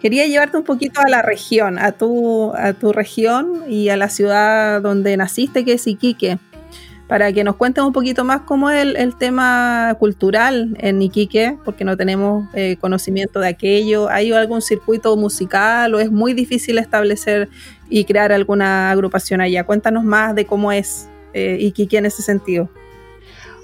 Quería 0.00 0.24
llevarte 0.28 0.56
un 0.56 0.62
poquito 0.62 1.00
a 1.00 1.08
la 1.08 1.20
región, 1.20 1.80
a 1.80 1.90
tu, 1.90 2.52
a 2.54 2.74
tu 2.74 2.92
región 2.92 3.64
y 3.68 3.88
a 3.88 3.96
la 3.96 4.08
ciudad 4.08 4.80
donde 4.82 5.16
naciste, 5.16 5.64
que 5.64 5.72
es 5.72 5.88
Iquique 5.88 6.38
para 7.08 7.32
que 7.32 7.42
nos 7.42 7.56
cuenten 7.56 7.84
un 7.84 7.92
poquito 7.92 8.22
más 8.22 8.42
cómo 8.42 8.68
es 8.68 8.94
el, 8.94 9.16
tema 9.16 9.96
cultural 9.98 10.76
en 10.78 11.00
Iquique, 11.00 11.56
porque 11.64 11.82
no 11.82 11.96
tenemos 11.96 12.44
eh, 12.54 12.76
conocimiento 12.78 13.40
de 13.40 13.48
aquello. 13.48 14.08
¿Hay 14.10 14.30
algún 14.30 14.60
circuito 14.60 15.16
musical 15.16 15.94
o 15.94 16.00
es 16.00 16.12
muy 16.12 16.34
difícil 16.34 16.76
establecer 16.76 17.48
y 17.88 18.04
crear 18.04 18.30
alguna 18.30 18.90
agrupación 18.90 19.40
allá? 19.40 19.64
Cuéntanos 19.64 20.04
más 20.04 20.34
de 20.34 20.44
cómo 20.44 20.70
es 20.70 21.08
eh, 21.32 21.56
Iquique 21.58 21.96
en 21.96 22.06
ese 22.06 22.20
sentido. 22.20 22.68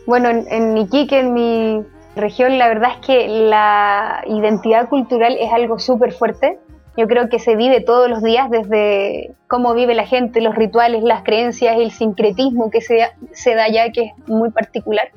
Bueno, 0.06 0.30
en, 0.30 0.46
en 0.50 0.78
Iquique, 0.78 1.20
en 1.20 1.34
mi 1.34 1.82
región, 2.16 2.56
la 2.56 2.68
verdad 2.68 2.92
es 2.92 3.06
que 3.06 3.28
la 3.28 4.24
identidad 4.26 4.88
cultural 4.88 5.36
es 5.38 5.52
algo 5.52 5.78
súper 5.78 6.12
fuerte 6.12 6.58
yo 6.96 7.08
creo 7.08 7.28
que 7.28 7.38
se 7.38 7.56
vive 7.56 7.80
todos 7.80 8.08
los 8.08 8.22
días 8.22 8.50
desde 8.50 9.32
cómo 9.48 9.74
vive 9.74 9.94
la 9.94 10.06
gente, 10.06 10.40
los 10.40 10.54
rituales, 10.54 11.02
las 11.02 11.22
creencias, 11.22 11.76
el 11.76 11.90
sincretismo 11.90 12.70
que 12.70 12.80
se, 12.80 13.10
se 13.32 13.54
da 13.54 13.64
allá, 13.64 13.90
que 13.90 14.02
es 14.02 14.28
muy 14.28 14.50
particular. 14.50 15.08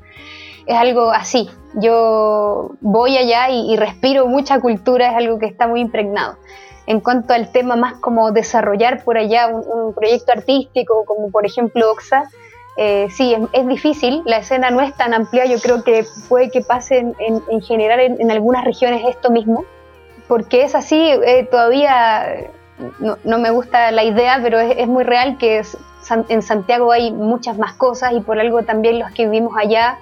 Es 0.65 0.75
algo 0.75 1.11
así. 1.11 1.49
Yo 1.75 2.71
voy 2.81 3.17
allá 3.17 3.49
y, 3.49 3.75
respiro 3.77 4.27
mucha 4.27 4.59
cultura, 4.59 5.11
es 5.11 5.15
algo 5.15 5.37
que 5.39 5.45
está 5.45 5.67
muy 5.67 5.81
impregnado. 5.81 6.35
En 6.87 6.99
cuanto 6.99 7.33
al 7.33 7.51
tema 7.51 7.75
más 7.75 7.95
como 7.99 8.31
desarrollar 8.31 9.03
por 9.03 9.17
allá 9.17 9.47
un, 9.47 9.93
proyecto 9.93 10.31
artístico, 10.31 11.05
como 11.05 11.31
por 11.31 11.45
ejemplo 11.45 11.91
Oxa, 11.91 12.23
eh, 12.77 13.07
sí, 13.09 13.35
es, 13.53 13.67
difícil, 13.67 14.21
la 14.25 14.37
escena 14.37 14.69
no 14.69 14.81
es 14.81 14.95
tan 14.95 15.13
amplia, 15.13 15.45
yo 15.45 15.59
creo 15.59 15.83
que 15.83 16.05
puede 16.29 16.49
que 16.49 16.61
pase 16.61 16.99
en, 16.99 17.15
en, 17.19 17.61
general 17.61 17.99
en, 17.99 18.29
algunas 18.29 18.63
regiones 18.63 19.03
esto 19.07 19.31
mismo, 19.31 19.65
porque 20.27 20.63
es 20.63 20.75
así, 20.75 20.97
eh, 20.97 21.47
todavía 21.49 22.51
no, 22.99 23.39
me 23.39 23.49
gusta 23.49 23.91
la 23.91 24.03
idea, 24.03 24.39
pero 24.41 24.59
es, 24.59 24.87
muy 24.87 25.03
real 25.03 25.37
que 25.37 25.61
en 26.29 26.41
Santiago 26.41 26.91
hay 26.91 27.11
muchas 27.11 27.57
más 27.57 27.73
cosas 27.73 28.13
y 28.13 28.19
por 28.21 28.39
algo 28.39 28.63
también 28.63 28.99
los 28.99 29.11
que 29.11 29.25
vivimos 29.25 29.53
allá 29.57 29.97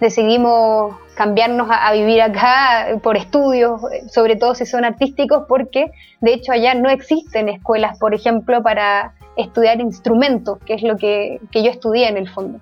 decidimos 0.00 0.94
cambiarnos 1.16 1.68
a, 1.70 1.92
vivir 1.92 2.22
acá 2.22 2.86
por 3.02 3.16
estudios, 3.16 3.80
sobre 4.08 4.36
todo 4.36 4.54
si 4.54 4.66
son 4.66 4.84
artísticos, 4.84 5.44
porque 5.48 5.90
de 6.20 6.34
hecho 6.34 6.52
allá 6.52 6.74
no 6.74 6.88
existen 6.88 7.48
escuelas, 7.48 7.98
por 7.98 8.14
ejemplo, 8.14 8.62
para 8.62 9.14
estudiar 9.36 9.80
instrumentos, 9.80 10.58
que 10.64 10.74
es 10.74 10.82
lo 10.82 10.96
que 10.96 11.40
yo 11.52 11.70
estudié 11.70 12.08
en 12.08 12.18
el 12.18 12.28
fondo. 12.28 12.60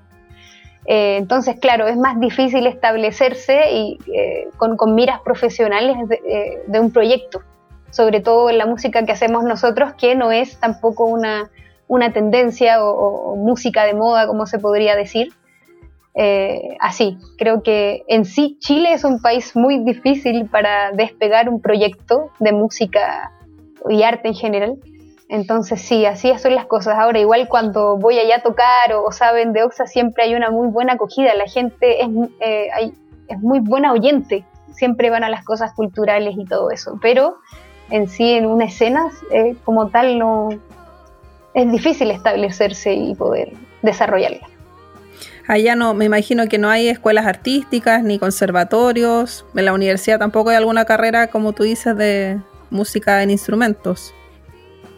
Eh, 0.86 1.16
entonces, 1.16 1.56
claro, 1.58 1.88
es 1.88 1.96
más 1.96 2.18
difícil 2.20 2.66
establecerse 2.66 3.72
y, 3.72 3.98
eh, 4.14 4.48
con, 4.56 4.94
miras 4.94 5.20
profesionales 5.20 5.96
eh, 6.10 6.62
de, 6.66 6.80
un 6.80 6.92
proyecto, 6.92 7.42
sobre 7.90 8.20
todo 8.20 8.50
en 8.50 8.58
la 8.58 8.66
música 8.66 9.04
que 9.04 9.12
hacemos 9.12 9.42
nosotros, 9.42 9.94
que 9.94 10.14
no 10.14 10.30
es 10.30 10.58
tampoco 10.60 11.06
una, 11.06 11.50
tendencia 12.12 12.84
o, 12.84 13.34
música 13.36 13.84
de 13.84 13.94
moda, 13.94 14.28
como 14.28 14.46
se 14.46 14.58
podría 14.60 14.94
decir. 14.94 15.32
así, 16.80 17.18
creo 17.36 17.62
que 17.62 18.04
en 18.06 18.24
sí 18.24 18.56
Chile 18.60 18.92
es 18.92 19.04
un 19.04 19.20
país 19.20 19.56
muy 19.56 19.84
difícil 19.84 20.46
para 20.46 20.92
despegar 20.92 21.48
un 21.48 21.60
proyecto 21.60 22.30
de 22.38 22.52
música 22.52 23.32
y 23.90 24.02
arte 24.04 24.28
en 24.28 24.34
general. 24.34 24.76
Entonces 25.28 25.80
sí, 25.80 26.06
así 26.06 26.32
son 26.38 26.54
las 26.54 26.66
cosas. 26.66 26.94
Ahora 26.98 27.18
igual 27.18 27.48
cuando 27.48 27.96
voy 27.96 28.18
allá 28.18 28.36
a 28.36 28.42
tocar 28.42 28.92
o, 28.94 29.10
saben 29.10 29.52
de 29.52 29.64
Oxa 29.64 29.86
siempre 29.86 30.24
hay 30.24 30.34
una 30.34 30.50
muy 30.50 30.68
buena 30.68 30.94
acogida. 30.94 31.34
La 31.34 31.46
gente 31.46 32.02
es, 32.02 32.08
eh, 32.40 32.92
es 33.28 33.38
muy 33.40 33.60
buena 33.60 33.92
oyente. 33.92 34.44
Siempre 34.72 35.10
van 35.10 35.24
a 35.24 35.28
las 35.28 35.44
cosas 35.44 35.72
culturales 35.72 36.36
y 36.38 36.44
todo 36.44 36.70
eso. 36.70 36.98
Pero 37.02 37.36
en 37.90 38.08
sí 38.08 38.32
en 38.32 38.46
una 38.46 38.66
escena 38.66 39.08
eh, 39.30 39.56
como 39.64 39.88
tal 39.88 40.18
no 40.18 40.50
es 41.54 41.72
difícil 41.72 42.10
establecerse 42.10 42.92
y 42.92 43.14
poder 43.14 43.52
desarrollarla. 43.82 44.46
Allá 45.48 45.76
no, 45.76 45.94
me 45.94 46.04
imagino 46.04 46.48
que 46.48 46.58
no 46.58 46.68
hay 46.68 46.88
escuelas 46.88 47.26
artísticas 47.26 48.02
ni 48.02 48.18
conservatorios. 48.18 49.46
En 49.54 49.64
la 49.64 49.72
universidad 49.72 50.18
tampoco 50.18 50.50
hay 50.50 50.56
alguna 50.56 50.84
carrera, 50.84 51.28
como 51.28 51.52
tú 51.52 51.62
dices, 51.62 51.96
de 51.96 52.40
música 52.70 53.22
en 53.22 53.30
instrumentos. 53.30 54.12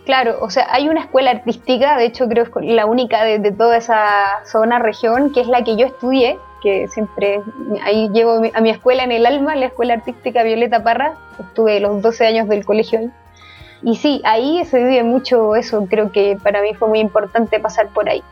Claro, 0.09 0.39
o 0.41 0.49
sea, 0.49 0.67
hay 0.71 0.89
una 0.89 1.03
escuela 1.03 1.33
artística, 1.33 1.99
de 1.99 2.07
hecho 2.07 2.29
creo 2.29 2.51
que 2.51 2.61
es 2.61 2.75
la 2.75 2.87
única 2.87 3.25
de, 3.25 3.53
toda 3.53 3.77
esa 3.77 4.43
zona, 4.47 4.79
región, 4.79 5.35
que 5.35 5.43
es 5.43 5.49
la 5.49 5.63
que 5.65 5.77
yo 5.77 5.85
estudié, 5.85 6.39
que 6.63 6.89
siempre, 6.89 7.43
ahí 7.83 8.09
llevo 8.09 8.41
a 8.55 8.61
mi 8.63 8.71
escuela 8.71 9.05
en 9.05 9.13
el 9.13 9.27
alma, 9.27 9.55
la 9.55 9.67
Escuela 9.67 9.93
Artística 9.93 10.43
Violeta 10.43 10.83
Parra, 10.83 11.13
estuve 11.39 11.79
los 11.81 12.01
12 12.01 12.27
años 12.27 12.49
del 12.49 12.65
colegio 12.65 13.01
ahí. 13.01 13.11
Y 13.83 13.97
sí, 13.97 14.23
ahí 14.25 14.65
se 14.65 14.83
vive 14.83 15.03
mucho 15.03 15.55
eso, 15.57 15.87
creo 15.91 16.11
que 16.11 16.39
para 16.43 16.63
mí 16.63 16.73
fue 16.73 16.89
muy 16.89 17.01
importante 17.01 17.61
pasar 17.61 17.89
por 17.89 18.09
ahí. 18.09 18.23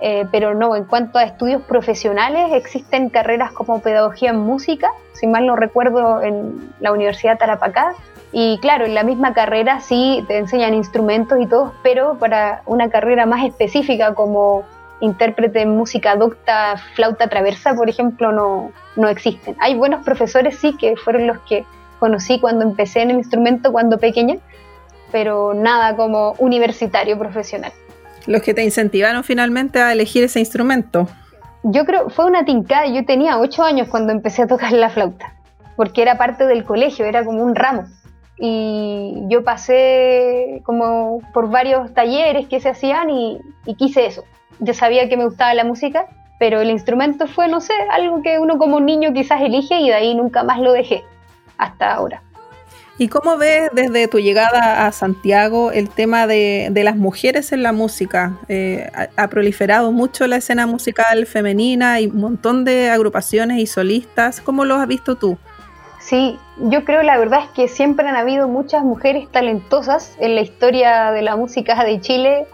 Eh, 0.00 0.26
pero 0.32 0.54
no, 0.54 0.74
en 0.74 0.82
cuanto 0.82 1.20
a 1.20 1.22
estudios 1.22 1.62
profesionales, 1.62 2.52
existen 2.52 3.10
carreras 3.10 3.52
como 3.52 3.80
pedagogía 3.80 4.30
en 4.30 4.38
música, 4.38 4.90
si 5.12 5.28
mal 5.28 5.46
no 5.46 5.54
recuerdo, 5.54 6.20
en 6.20 6.74
la 6.80 6.90
Universidad 6.90 7.38
Tarapacá, 7.38 7.94
y 8.32 8.58
claro, 8.58 8.86
en 8.86 8.94
la 8.94 9.02
misma 9.02 9.34
carrera 9.34 9.80
sí 9.80 10.24
te 10.26 10.38
enseñan 10.38 10.72
instrumentos 10.72 11.38
y 11.38 11.46
todo, 11.46 11.74
pero 11.82 12.18
para 12.18 12.62
una 12.64 12.88
carrera 12.88 13.26
más 13.26 13.44
específica 13.44 14.14
como 14.14 14.64
intérprete 15.00 15.60
en 15.60 15.76
música 15.76 16.16
docta, 16.16 16.76
flauta 16.94 17.28
traversa, 17.28 17.74
por 17.74 17.90
ejemplo, 17.90 18.32
no, 18.32 18.72
no 18.96 19.08
existen. 19.08 19.54
Hay 19.60 19.74
buenos 19.74 20.02
profesores, 20.02 20.58
sí, 20.58 20.74
que 20.78 20.96
fueron 20.96 21.26
los 21.26 21.40
que 21.40 21.66
conocí 21.98 22.40
cuando 22.40 22.64
empecé 22.64 23.02
en 23.02 23.10
el 23.10 23.18
instrumento, 23.18 23.70
cuando 23.70 23.98
pequeña, 23.98 24.36
pero 25.10 25.52
nada 25.52 25.94
como 25.94 26.32
universitario 26.38 27.18
profesional. 27.18 27.72
Los 28.26 28.42
que 28.42 28.54
te 28.54 28.64
incentivaron 28.64 29.24
finalmente 29.24 29.80
a 29.80 29.92
elegir 29.92 30.24
ese 30.24 30.40
instrumento. 30.40 31.06
Yo 31.64 31.84
creo, 31.84 32.08
fue 32.08 32.24
una 32.24 32.44
tincada, 32.44 32.86
yo 32.86 33.04
tenía 33.04 33.38
ocho 33.38 33.62
años 33.62 33.88
cuando 33.88 34.12
empecé 34.12 34.42
a 34.42 34.46
tocar 34.46 34.72
la 34.72 34.88
flauta, 34.88 35.34
porque 35.76 36.00
era 36.00 36.16
parte 36.16 36.46
del 36.46 36.64
colegio, 36.64 37.04
era 37.04 37.24
como 37.24 37.42
un 37.42 37.54
ramo 37.54 37.88
y 38.44 39.22
yo 39.28 39.44
pasé 39.44 40.62
como 40.64 41.20
por 41.32 41.48
varios 41.48 41.94
talleres 41.94 42.48
que 42.48 42.58
se 42.58 42.70
hacían 42.70 43.08
y, 43.08 43.40
quise 43.78 44.04
eso. 44.04 44.24
Yo 44.58 44.74
sabía 44.74 45.08
que 45.08 45.16
me 45.16 45.24
gustaba 45.24 45.54
la 45.54 45.62
música, 45.62 46.06
pero 46.40 46.60
el 46.60 46.68
instrumento 46.70 47.28
fue, 47.28 47.46
no 47.46 47.60
sé, 47.60 47.72
algo 47.92 48.20
que 48.20 48.40
uno 48.40 48.58
como 48.58 48.80
niño 48.80 49.12
quizás 49.12 49.42
elige 49.42 49.78
y 49.78 49.90
de 49.90 49.94
ahí 49.94 50.14
nunca 50.16 50.42
más 50.42 50.58
lo 50.58 50.72
dejé 50.72 51.04
hasta 51.56 51.94
ahora. 51.94 52.20
¿Y 52.98 53.06
cómo 53.06 53.36
ves 53.36 53.70
desde 53.72 54.08
tu 54.08 54.18
llegada 54.18 54.88
a 54.88 54.92
Santiago 54.92 55.70
el 55.70 55.88
tema 55.88 56.26
de, 56.26 56.72
las 56.74 56.96
mujeres 56.96 57.52
en 57.52 57.62
la 57.62 57.72
música? 57.72 58.38
Eh, 58.48 58.90
ha, 59.16 59.28
proliferado 59.28 59.92
mucho 59.92 60.26
la 60.26 60.36
escena 60.36 60.66
musical 60.66 61.26
femenina 61.26 62.00
y 62.00 62.08
un 62.08 62.20
montón 62.20 62.64
de 62.64 62.90
agrupaciones 62.90 63.60
y 63.60 63.66
solistas. 63.66 64.40
¿Cómo 64.40 64.64
lo 64.64 64.74
has 64.74 64.88
visto 64.88 65.14
tú? 65.14 65.38
Sí, 66.04 66.36
yo 66.58 66.84
creo 66.84 67.02
la 67.04 67.16
verdad 67.16 67.44
es 67.44 67.50
que 67.50 67.68
siempre 67.68 68.08
han 68.08 68.16
habido 68.16 68.48
muchas 68.48 68.82
mujeres 68.82 69.28
talentosas 69.30 70.16
en 70.18 70.34
la 70.34 70.40
historia 70.40 71.12
de 71.12 71.22
la 71.22 71.36
música 71.36 71.84
de 71.84 72.00
Chile, 72.00 72.46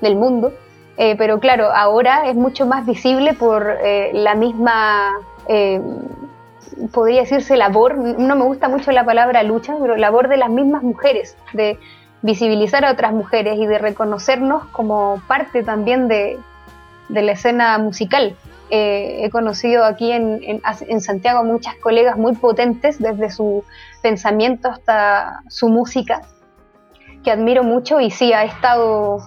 del 0.00 0.14
mundo, 0.14 0.52
eh, 0.96 1.16
pero 1.18 1.40
claro, 1.40 1.72
ahora 1.74 2.28
es 2.28 2.36
mucho 2.36 2.66
más 2.66 2.86
visible 2.86 3.34
por 3.34 3.78
eh, 3.82 4.12
la 4.14 4.36
misma, 4.36 5.18
eh, 5.48 5.82
podría 6.92 7.22
decirse 7.22 7.56
labor, 7.56 7.98
no 7.98 8.36
me 8.36 8.44
gusta 8.44 8.68
mucho 8.68 8.92
la 8.92 9.04
palabra 9.04 9.42
lucha, 9.42 9.74
pero 9.80 9.96
labor 9.96 10.28
de 10.28 10.36
las 10.36 10.50
mismas 10.50 10.84
mujeres, 10.84 11.36
de 11.52 11.78
visibilizar 12.22 12.84
a 12.84 12.92
otras 12.92 13.12
mujeres 13.12 13.58
y 13.58 13.66
de 13.66 13.78
reconocernos 13.78 14.66
como 14.66 15.20
parte 15.26 15.64
también 15.64 16.06
de, 16.06 16.38
de 17.08 17.22
la 17.22 17.32
escena 17.32 17.76
musical. 17.78 18.36
Eh, 18.70 19.24
he 19.24 19.30
conocido 19.30 19.84
aquí 19.84 20.10
en, 20.10 20.60
Santiago 21.00 21.44
muchas 21.44 21.76
colegas 21.76 22.16
muy 22.16 22.34
potentes, 22.34 22.98
desde 22.98 23.30
su 23.30 23.62
pensamiento 24.02 24.68
hasta 24.68 25.40
su 25.48 25.68
música, 25.68 26.22
que 27.22 27.30
admiro 27.30 27.62
mucho 27.62 28.00
y 28.00 28.10
sí, 28.10 28.32
ha 28.32 28.44
estado 28.44 29.18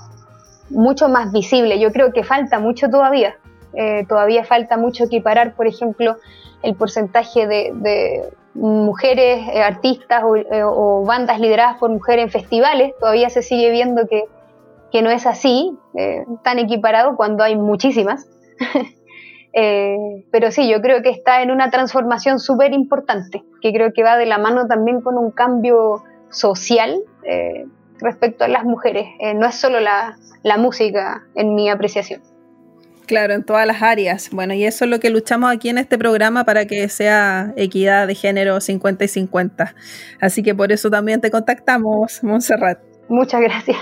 mucho 0.69 1.07
más 1.07 1.31
visible. 1.31 1.79
Yo 1.79 1.91
creo 1.91 2.11
que 2.11 2.23
falta 2.23 2.59
mucho 2.59 2.89
todavía. 2.89 3.35
Eh, 3.73 4.05
todavía 4.09 4.43
falta 4.43 4.75
mucho 4.75 5.03
equiparar, 5.03 5.53
por 5.53 5.67
ejemplo, 5.67 6.17
el 6.63 6.75
porcentaje 6.75 7.47
de, 7.47 8.31
mujeres 8.55 9.47
eh, 9.53 9.61
artistas 9.61 10.23
o, 10.25 11.05
bandas 11.05 11.39
lideradas 11.39 11.77
por 11.77 11.91
mujeres 11.91 12.25
en 12.25 12.31
festivales. 12.31 12.93
Todavía 12.99 13.29
se 13.29 13.43
sigue 13.43 13.69
viendo 13.69 14.07
que 14.07 15.01
no 15.03 15.11
es 15.11 15.27
así, 15.27 15.77
tan 16.43 16.57
equiparado 16.57 17.15
cuando 17.15 17.43
hay 17.43 17.55
muchísimas. 17.55 18.25
Eh, 19.53 20.25
pero 20.31 20.51
sí, 20.51 20.69
yo 20.69 20.81
creo 20.81 21.01
que 21.01 21.09
está 21.09 21.41
en 21.41 21.51
una 21.51 21.69
transformación 21.69 22.39
súper 22.39 22.73
importante, 22.73 23.43
que 23.61 23.71
creo 23.71 23.91
que 23.93 24.03
va 24.03 24.17
de 24.17 24.25
la 24.25 24.37
mano 24.37 24.67
también 24.67 25.01
con 25.01 25.17
un 25.17 25.31
cambio 25.31 26.03
social, 26.29 26.97
eh, 27.23 27.65
respecto 27.99 28.43
a 28.43 28.47
las 28.47 28.63
mujeres. 28.63 29.05
Eh, 29.19 29.33
no 29.33 29.47
es 29.47 29.55
solo 29.55 29.79
la, 29.79 30.17
la 30.43 30.57
música 30.57 31.23
en 31.35 31.55
mi 31.55 31.69
apreciación. 31.69 32.21
Claro, 33.07 33.33
en 33.33 33.43
todas 33.43 33.65
las 33.65 33.81
áreas. 33.81 34.29
Bueno, 34.31 34.53
y 34.53 34.65
eso 34.65 34.83
es 34.83 34.91
lo 34.91 34.99
que 34.99 35.09
luchamos 35.09 35.49
aquí 35.49 35.69
en 35.69 35.77
este 35.77 35.97
programa 35.97 36.43
para 36.43 36.65
que 36.65 36.89
sea 36.89 37.53
equidad 37.55 38.05
de 38.05 38.15
género 38.15 38.59
50 38.59 39.05
y 39.05 39.07
50. 39.07 39.75
Así 40.19 40.43
que 40.43 40.53
por 40.53 40.73
eso 40.73 40.89
también 40.89 41.21
te 41.21 41.31
contactamos, 41.31 42.21
Montserrat. 42.21 42.79
Muchas 43.07 43.41
gracias. 43.41 43.77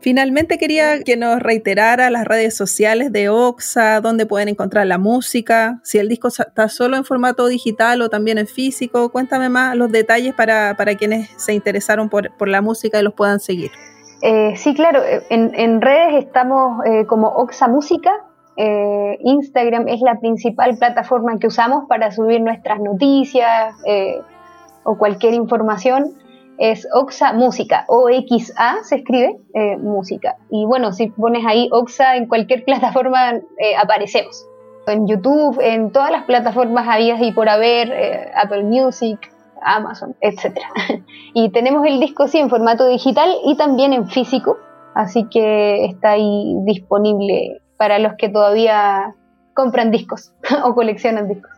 Finalmente 0.00 0.58
quería 0.58 1.02
que 1.02 1.16
nos 1.16 1.40
reiterara 1.40 2.10
las 2.10 2.24
redes 2.26 2.56
sociales 2.56 3.12
de 3.12 3.28
Oxa, 3.28 4.00
dónde 4.00 4.26
pueden 4.26 4.48
encontrar 4.48 4.86
la 4.86 4.98
música, 4.98 5.80
si 5.82 5.98
el 5.98 6.08
disco 6.08 6.28
está 6.28 6.68
solo 6.68 6.96
en 6.96 7.04
formato 7.04 7.46
digital 7.46 8.02
o 8.02 8.08
también 8.08 8.38
en 8.38 8.46
físico. 8.46 9.10
Cuéntame 9.10 9.48
más 9.48 9.76
los 9.76 9.90
detalles 9.90 10.34
para, 10.34 10.74
para 10.76 10.94
quienes 10.94 11.30
se 11.36 11.54
interesaron 11.54 12.08
por, 12.08 12.36
por, 12.36 12.48
la 12.48 12.62
música 12.62 13.00
y 13.00 13.02
los 13.02 13.14
puedan 13.14 13.40
seguir. 13.40 13.70
Eh, 14.22 14.54
sí, 14.56 14.74
claro, 14.74 15.02
en, 15.30 15.52
en 15.54 15.80
redes 15.80 16.24
estamos 16.24 16.84
eh, 16.86 17.04
como 17.06 17.28
Oxa 17.28 17.68
Música, 17.68 18.12
eh, 18.56 19.18
Instagram 19.20 19.86
es 19.88 20.00
la 20.00 20.18
principal 20.18 20.78
plataforma 20.78 21.38
que 21.38 21.46
usamos 21.46 21.84
para 21.88 22.10
subir 22.10 22.40
nuestras 22.40 22.80
noticias 22.80 23.74
eh, 23.84 24.20
o 24.82 24.96
cualquier 24.96 25.34
información. 25.34 26.14
Es 26.58 26.86
Oxa 26.92 27.32
Música, 27.32 27.84
O-X-A 27.88 28.82
se 28.82 28.96
escribe, 28.96 29.36
eh, 29.54 29.76
música. 29.76 30.36
Y 30.50 30.64
bueno, 30.64 30.92
si 30.92 31.08
pones 31.08 31.44
ahí 31.46 31.68
Oxa 31.72 32.16
en 32.16 32.26
cualquier 32.26 32.64
plataforma 32.66 33.34
eh, 33.34 33.76
aparecemos. 33.80 34.46
En 34.86 35.06
YouTube, 35.06 35.58
en 35.60 35.90
todas 35.90 36.12
las 36.12 36.24
plataformas 36.24 36.86
habidas 36.88 37.20
y 37.20 37.32
por 37.32 37.48
haber, 37.48 37.90
eh, 37.90 38.30
Apple 38.36 38.62
Music, 38.64 39.18
Amazon, 39.62 40.14
etc. 40.20 40.58
y 41.34 41.50
tenemos 41.50 41.84
el 41.86 41.98
disco 42.00 42.28
sí 42.28 42.38
en 42.38 42.48
formato 42.48 42.86
digital 42.86 43.30
y 43.44 43.56
también 43.56 43.92
en 43.92 44.08
físico, 44.08 44.58
así 44.94 45.26
que 45.28 45.86
está 45.86 46.12
ahí 46.12 46.56
disponible 46.64 47.60
para 47.76 47.98
los 47.98 48.14
que 48.14 48.28
todavía 48.28 49.14
compran 49.54 49.90
discos 49.90 50.32
o 50.64 50.74
coleccionan 50.74 51.28
discos. 51.28 51.55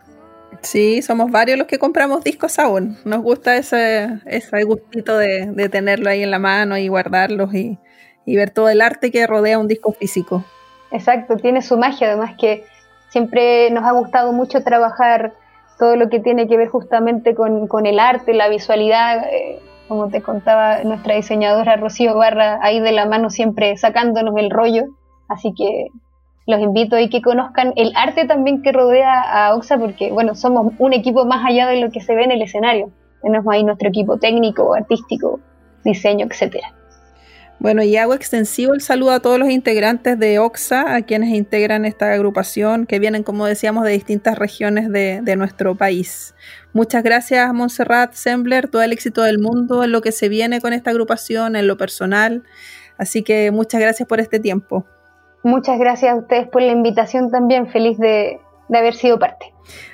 Sí, 0.61 1.01
somos 1.01 1.31
varios 1.31 1.57
los 1.57 1.67
que 1.67 1.79
compramos 1.79 2.23
discos 2.23 2.59
aún. 2.59 2.97
Nos 3.05 3.21
gusta 3.21 3.55
ese, 3.57 4.19
ese 4.25 4.63
gustito 4.63 5.17
de, 5.17 5.47
de 5.47 5.69
tenerlo 5.69 6.09
ahí 6.09 6.21
en 6.21 6.31
la 6.31 6.39
mano 6.39 6.77
y 6.77 6.87
guardarlos 6.87 7.53
y, 7.53 7.77
y, 8.25 8.35
ver 8.35 8.51
todo 8.51 8.69
el 8.69 8.81
arte 8.81 9.11
que 9.11 9.25
rodea 9.25 9.57
un 9.57 9.67
disco 9.67 9.93
físico. 9.93 10.43
Exacto, 10.91 11.37
tiene 11.37 11.61
su 11.61 11.77
magia, 11.77 12.07
además 12.07 12.35
que 12.37 12.65
siempre 13.09 13.69
nos 13.71 13.85
ha 13.85 13.91
gustado 13.91 14.33
mucho 14.33 14.63
trabajar 14.63 15.33
todo 15.77 15.95
lo 15.95 16.09
que 16.09 16.19
tiene 16.19 16.47
que 16.47 16.57
ver 16.57 16.67
justamente 16.67 17.35
con, 17.35 17.67
con 17.67 17.85
el 17.85 17.99
arte, 17.99 18.33
la 18.33 18.49
visualidad. 18.49 19.25
Eh, 19.31 19.59
como 19.87 20.09
te 20.09 20.21
contaba 20.21 20.83
nuestra 20.83 21.15
diseñadora 21.15 21.75
Rocío 21.75 22.15
Barra, 22.15 22.59
ahí 22.61 22.79
de 22.79 22.91
la 22.91 23.07
mano 23.07 23.31
siempre 23.31 23.75
sacándonos 23.75 24.37
el 24.37 24.51
rollo. 24.51 24.85
Así 25.27 25.51
que 25.57 25.87
los 26.49 26.61
invito 26.61 26.95
a 26.95 27.07
que 27.07 27.21
conozcan 27.21 27.73
el 27.75 27.91
arte 27.95 28.25
también 28.25 28.63
que 28.63 28.71
rodea 28.71 29.21
a 29.21 29.55
Oxa, 29.55 29.77
porque 29.77 30.11
bueno, 30.11 30.33
somos 30.33 30.73
un 30.79 30.93
equipo 30.93 31.23
más 31.23 31.45
allá 31.45 31.67
de 31.67 31.79
lo 31.79 31.91
que 31.91 32.01
se 32.01 32.15
ve 32.15 32.23
en 32.23 32.31
el 32.31 32.41
escenario. 32.41 32.89
Tenemos 33.21 33.53
ahí 33.53 33.63
nuestro 33.63 33.89
equipo 33.89 34.17
técnico, 34.17 34.73
artístico, 34.73 35.39
diseño, 35.83 36.25
etcétera. 36.27 36.73
Bueno, 37.59 37.83
y 37.83 37.97
hago 37.97 38.15
extensivo 38.15 38.73
el 38.73 38.81
saludo 38.81 39.11
a 39.11 39.19
todos 39.19 39.37
los 39.37 39.49
integrantes 39.49 40.17
de 40.17 40.39
OXA, 40.39 40.95
a 40.95 41.03
quienes 41.03 41.29
integran 41.35 41.85
esta 41.85 42.13
agrupación, 42.13 42.87
que 42.87 42.97
vienen, 42.97 43.21
como 43.21 43.45
decíamos, 43.45 43.83
de 43.83 43.91
distintas 43.91 44.39
regiones 44.39 44.89
de, 44.91 45.19
de 45.21 45.35
nuestro 45.35 45.75
país. 45.75 46.33
Muchas 46.73 47.03
gracias, 47.03 47.53
Montserrat 47.53 48.13
Sembler, 48.13 48.69
todo 48.69 48.81
el 48.81 48.91
éxito 48.91 49.21
del 49.21 49.37
mundo 49.37 49.83
en 49.83 49.91
lo 49.91 50.01
que 50.01 50.11
se 50.11 50.29
viene 50.29 50.61
con 50.61 50.73
esta 50.73 50.89
agrupación, 50.89 51.55
en 51.55 51.67
lo 51.67 51.77
personal. 51.77 52.43
Así 52.97 53.21
que 53.21 53.51
muchas 53.51 53.79
gracias 53.79 54.07
por 54.07 54.19
este 54.19 54.39
tiempo. 54.39 54.87
Muchas 55.43 55.79
gracias 55.79 56.13
a 56.13 56.15
ustedes 56.15 56.47
por 56.47 56.61
la 56.61 56.71
invitación 56.71 57.31
también, 57.31 57.67
feliz 57.67 57.97
de, 57.97 58.39
de 58.67 58.77
haber 58.77 58.93
sido 58.93 59.19
parte. 59.19 59.53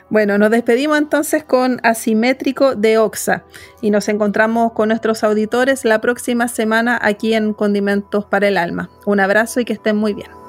Bueno, 0.09 0.37
nos 0.37 0.51
despedimos 0.51 0.97
entonces 0.97 1.43
con 1.43 1.79
Asimétrico 1.83 2.75
de 2.75 2.97
Oxa 2.99 3.43
y 3.81 3.89
nos 3.89 4.07
encontramos 4.07 4.73
con 4.73 4.89
nuestros 4.89 5.23
auditores 5.23 5.83
la 5.83 5.99
próxima 5.99 6.47
semana 6.47 6.99
aquí 7.01 7.33
en 7.33 7.53
Condimentos 7.53 8.25
para 8.25 8.47
el 8.47 8.57
Alma. 8.57 8.89
Un 9.05 9.19
abrazo 9.19 9.59
y 9.59 9.65
que 9.65 9.73
estén 9.73 9.97
muy 9.97 10.13
bien. 10.13 10.44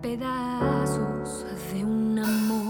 Pedazos 0.00 1.44
de 1.72 1.84
un 1.84 2.18
amor. 2.18 2.69